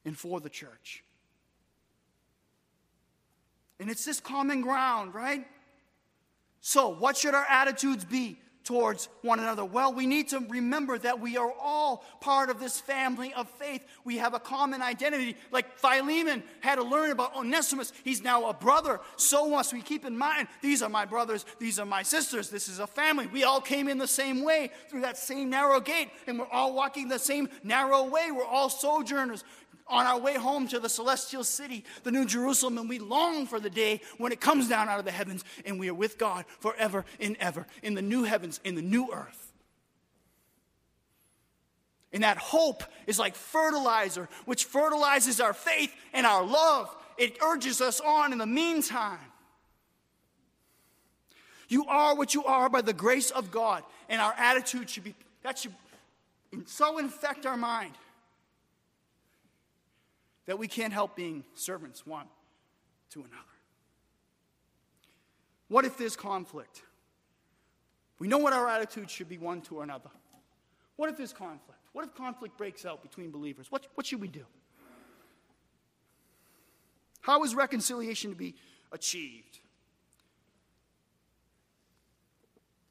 [0.06, 1.04] and for the church.
[3.78, 5.46] And it's this common ground, right?
[6.62, 8.38] So, what should our attitudes be
[8.70, 9.64] towards one another?
[9.64, 13.84] Well, we need to remember that we are all part of this family of faith.
[14.04, 15.36] We have a common identity.
[15.50, 17.92] Like Philemon had to learn about Onesimus.
[18.04, 19.00] He's now a brother.
[19.16, 22.48] So must we keep in mind these are my brothers, these are my sisters.
[22.48, 23.26] This is a family.
[23.26, 26.72] We all came in the same way through that same narrow gate, and we're all
[26.72, 28.30] walking the same narrow way.
[28.30, 29.42] We're all sojourners
[29.90, 33.60] on our way home to the celestial city, the New Jerusalem, and we long for
[33.60, 36.44] the day when it comes down out of the heavens and we are with God
[36.60, 39.52] forever and ever in the new heavens, in the new earth.
[42.12, 46.94] And that hope is like fertilizer, which fertilizes our faith and our love.
[47.18, 49.18] It urges us on in the meantime.
[51.68, 55.14] You are what you are by the grace of God, and our attitude should be
[55.42, 55.72] that should
[56.66, 57.94] so infect our mind
[60.50, 62.26] that we can't help being servants one
[63.08, 63.36] to another.
[65.68, 66.82] What if there's conflict?
[68.18, 70.10] We know what our attitude should be one to another.
[70.96, 71.78] What if there's conflict?
[71.92, 73.70] What if conflict breaks out between believers?
[73.70, 74.44] What, what should we do?
[77.20, 78.56] How is reconciliation to be
[78.90, 79.60] achieved?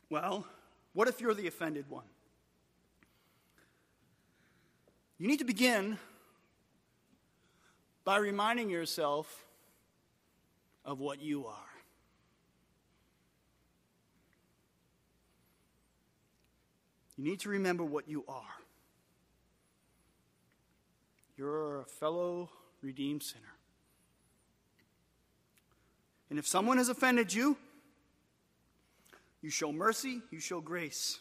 [0.10, 0.48] Well,
[0.94, 2.06] what if you're the offended one?
[5.18, 5.98] You need to begin
[8.10, 9.46] by reminding yourself
[10.84, 11.70] of what you are.
[17.16, 18.56] You need to remember what you are.
[21.38, 22.50] You're a fellow
[22.82, 23.54] redeemed sinner.
[26.32, 27.58] And if someone has offended you,
[29.44, 31.20] you show mercy, you show grace.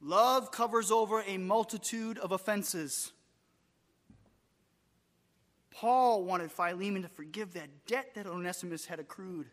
[0.00, 3.12] Love covers over a multitude of offenses.
[5.76, 9.46] Paul wanted Philemon to forgive that debt that Onesimus had accrued.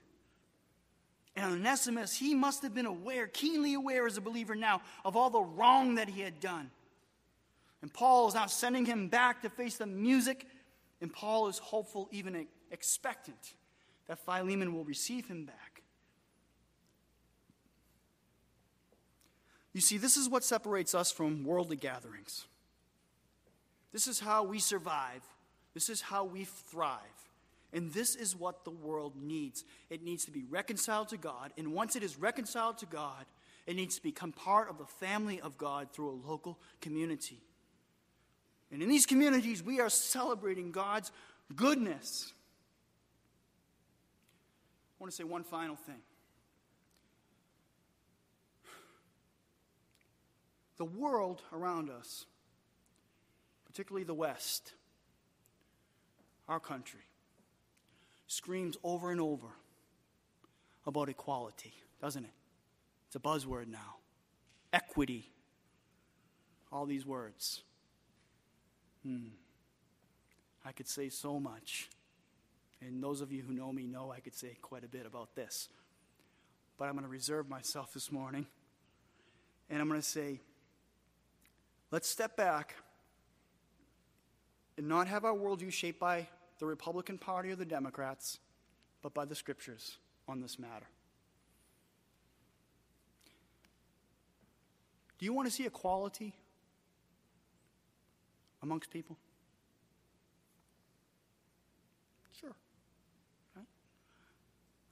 [1.35, 5.29] And Onesimus, he must have been aware, keenly aware as a believer now, of all
[5.29, 6.71] the wrong that he had done.
[7.81, 10.47] And Paul is now sending him back to face the music,
[11.01, 13.55] and Paul is hopeful, even expectant,
[14.07, 15.81] that Philemon will receive him back.
[19.73, 22.45] You see, this is what separates us from worldly gatherings.
[23.91, 25.21] This is how we survive
[25.73, 26.99] this is how we thrive.
[27.73, 29.63] And this is what the world needs.
[29.89, 31.51] It needs to be reconciled to God.
[31.57, 33.25] And once it is reconciled to God,
[33.65, 37.41] it needs to become part of the family of God through a local community.
[38.71, 41.11] And in these communities, we are celebrating God's
[41.55, 42.31] goodness.
[44.99, 46.01] I want to say one final thing.
[50.77, 52.25] The world around us,
[53.65, 54.73] particularly the West,
[56.47, 57.01] our country
[58.27, 59.47] screams over and over
[60.85, 62.31] about equality, doesn't it?
[63.07, 63.97] It's a buzzword now.
[64.71, 65.29] Equity.
[66.71, 67.61] All these words.
[69.03, 69.27] Hmm.
[70.65, 71.89] I could say so much.
[72.81, 75.35] And those of you who know me know I could say quite a bit about
[75.35, 75.69] this.
[76.77, 78.47] But I'm going to reserve myself this morning.
[79.69, 80.39] And I'm going to say,
[81.91, 82.75] let's step back
[84.77, 86.27] and not have our worldview shaped by
[86.59, 88.39] the Republican Party or the Democrats,
[89.01, 89.97] but by the scriptures
[90.27, 90.87] on this matter.
[95.19, 96.33] Do you want to see equality
[98.61, 99.17] amongst people?
[102.39, 102.55] Sure.
[103.55, 103.65] Right?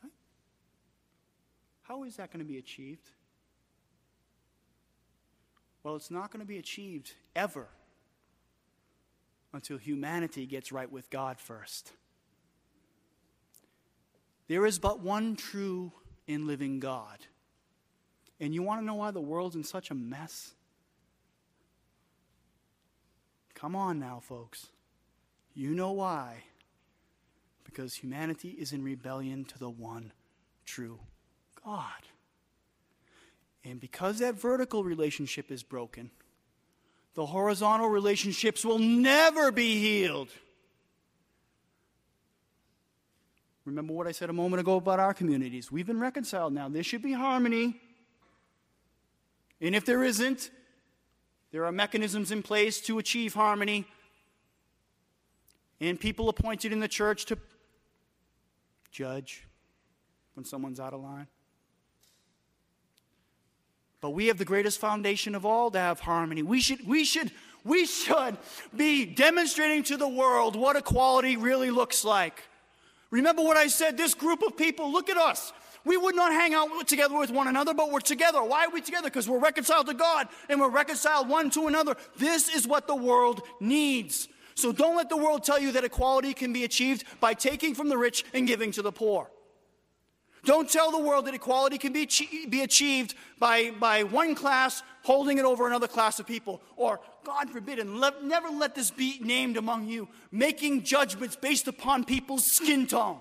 [0.04, 0.12] Right?
[1.84, 3.10] How is that going to be achieved?
[5.84, 7.68] Well, it's not going to be achieved ever
[9.54, 11.92] until humanity gets right with God first.
[14.48, 15.94] There is but one true
[16.28, 17.20] and living God.
[18.40, 20.54] And you want to know why the world's in such a mess?
[23.54, 24.68] Come on now, folks.
[25.54, 26.44] You know why.
[27.64, 30.12] Because humanity is in rebellion to the one
[30.66, 31.00] true
[31.64, 32.08] God.
[33.64, 36.10] And because that vertical relationship is broken,
[37.14, 40.30] the horizontal relationships will never be healed.
[43.66, 45.72] Remember what I said a moment ago about our communities.
[45.72, 46.68] We've been reconciled now.
[46.68, 47.80] There should be harmony.
[49.60, 50.50] And if there isn't,
[51.52, 53.86] there are mechanisms in place to achieve harmony
[55.82, 57.38] and people appointed in the church to
[58.92, 59.48] judge
[60.36, 61.28] when someone's out of line.
[64.02, 66.42] But we have the greatest foundation of all to have harmony.
[66.42, 67.32] We should, we should,
[67.64, 68.38] we should
[68.76, 72.44] be demonstrating to the world what equality really looks like.
[73.12, 73.98] Remember what I said?
[73.98, 75.54] This group of people, look at us.
[75.84, 78.44] We would not hang out together with one another, but we're together.
[78.44, 79.10] Why are we together?
[79.10, 81.96] Because we're reconciled to God and we're reconciled one to another.
[82.18, 84.28] This is what the world needs.
[84.56, 87.90] So don't let the world tell you that equality can be achieved by taking from
[87.90, 89.30] the rich and giving to the poor.
[90.44, 92.08] Don't tell the world that equality can be,
[92.50, 96.62] be achieved by, by one class holding it over another class of people.
[96.76, 102.06] Or, God forbid, and never let this be named among you, making judgments based upon
[102.06, 103.20] people's skin tone.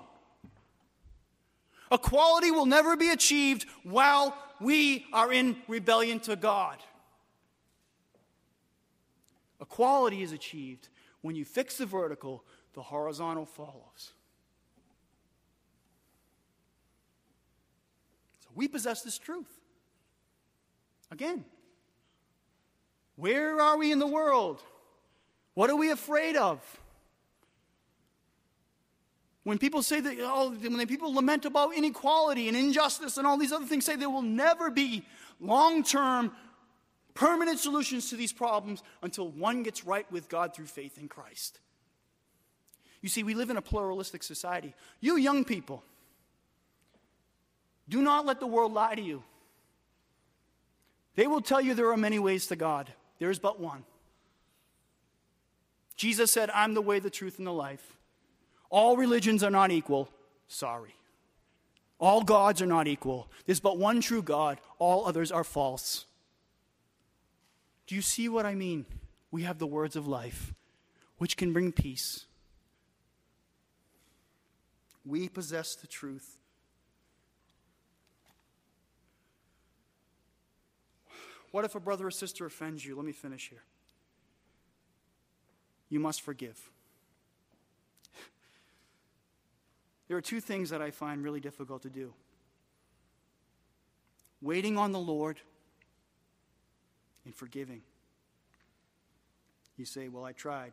[1.92, 6.78] Equality will never be achieved while we are in rebellion to God.
[9.60, 10.88] Equality is achieved
[11.20, 14.12] when you fix the vertical, the horizontal follows.
[18.54, 19.50] We possess this truth.
[21.10, 21.44] Again,
[23.16, 24.62] where are we in the world?
[25.54, 26.60] What are we afraid of?
[29.42, 33.52] When people say that, oh, when people lament about inequality and injustice and all these
[33.52, 35.04] other things, say there will never be
[35.40, 36.32] long term
[37.14, 41.58] permanent solutions to these problems until one gets right with God through faith in Christ.
[43.02, 44.74] You see, we live in a pluralistic society.
[45.00, 45.82] You young people,
[47.90, 49.22] do not let the world lie to you.
[51.16, 53.84] They will tell you there are many ways to God, there is but one.
[55.96, 57.98] Jesus said, I'm the way, the truth, and the life.
[58.70, 60.08] All religions are not equal.
[60.48, 60.94] Sorry.
[61.98, 63.28] All gods are not equal.
[63.44, 66.06] There's but one true God, all others are false.
[67.86, 68.86] Do you see what I mean?
[69.30, 70.54] We have the words of life,
[71.18, 72.24] which can bring peace.
[75.04, 76.39] We possess the truth.
[81.50, 82.96] What if a brother or sister offends you?
[82.96, 83.62] Let me finish here.
[85.88, 86.70] You must forgive.
[90.08, 92.12] There are two things that I find really difficult to do
[94.42, 95.38] waiting on the Lord
[97.24, 97.82] and forgiving.
[99.76, 100.72] You say, Well, I tried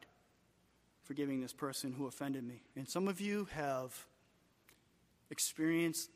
[1.03, 2.61] forgiving this person who offended me.
[2.75, 4.05] And some of you have
[5.29, 6.09] experienced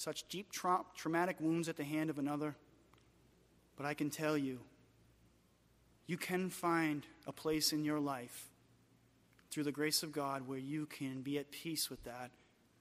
[0.00, 2.56] such deep tra- traumatic wounds at the hand of another.
[3.76, 4.60] But I can tell you,
[6.06, 8.48] you can find a place in your life
[9.50, 12.30] through the grace of God where you can be at peace with that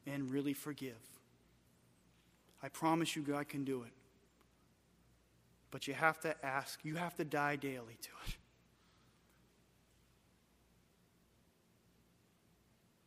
[0.07, 0.95] and really forgive.
[2.63, 3.91] I promise you, God can do it.
[5.72, 8.38] But you have to ask, you have to die daily to it.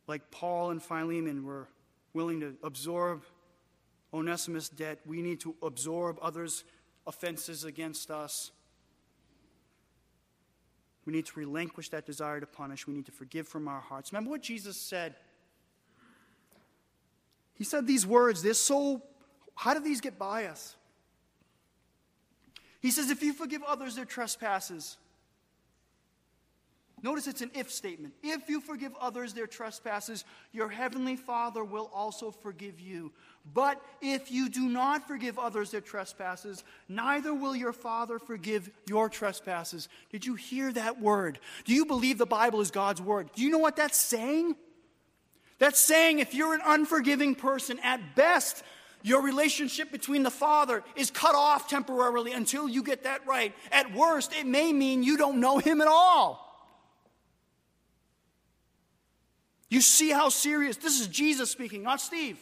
[0.05, 1.67] Like Paul and Philemon were
[2.13, 3.23] willing to absorb
[4.13, 6.63] Onesimus' debt, we need to absorb others'
[7.07, 8.51] offenses against us.
[11.05, 12.87] We need to relinquish that desire to punish.
[12.87, 14.13] We need to forgive from our hearts.
[14.13, 15.15] Remember what Jesus said?
[17.55, 19.01] He said these words, they're so,
[19.55, 20.75] how do these get by us?
[22.79, 24.97] He says, if you forgive others their trespasses,
[27.03, 28.15] notice it's an if statement.
[28.23, 33.11] If you forgive others their trespasses, your heavenly Father will also forgive you.
[33.53, 39.09] But if you do not forgive others their trespasses, neither will your Father forgive your
[39.09, 39.89] trespasses.
[40.09, 41.39] Did you hear that word?
[41.65, 43.29] Do you believe the Bible is God's word?
[43.35, 44.55] Do you know what that's saying?
[45.59, 48.63] That's saying if you're an unforgiving person, at best,
[49.03, 53.53] your relationship between the Father is cut off temporarily until you get that right.
[53.71, 56.42] At worst, it may mean you don't know Him at all.
[59.73, 62.37] You see how serious this is Jesus speaking, not Steve.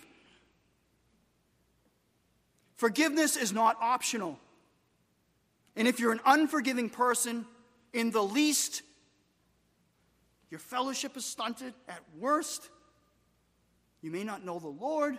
[2.76, 4.38] Forgiveness is not optional.
[5.78, 7.46] And if you're an unforgiving person,
[7.94, 8.82] in the least,
[10.50, 11.74] your fellowship is stunted.
[11.88, 12.68] At worst,
[14.02, 15.18] you may not know the Lord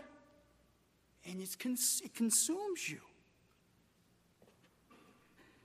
[1.24, 1.56] and it
[2.14, 3.00] consumes you.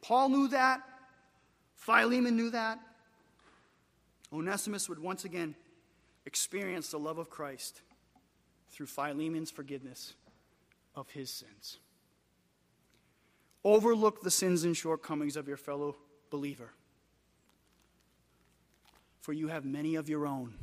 [0.02, 0.80] Paul knew that.
[1.76, 2.80] Philemon knew that.
[4.32, 5.54] Onesimus would once again
[6.28, 7.82] experience the love of Christ
[8.70, 10.14] through Philemon's forgiveness
[10.94, 11.80] of his sins.
[13.64, 15.96] overlook the sins and shortcomings of your fellow
[16.30, 16.72] believer.
[19.20, 20.54] For you have many of your own.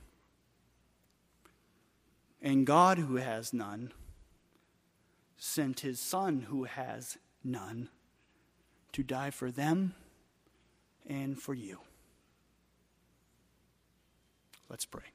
[2.40, 3.92] And God, who has none,
[5.36, 7.88] sent his Son, who has none,
[8.92, 9.94] to die for them
[11.06, 11.78] and for you.
[14.70, 15.13] Let's pray.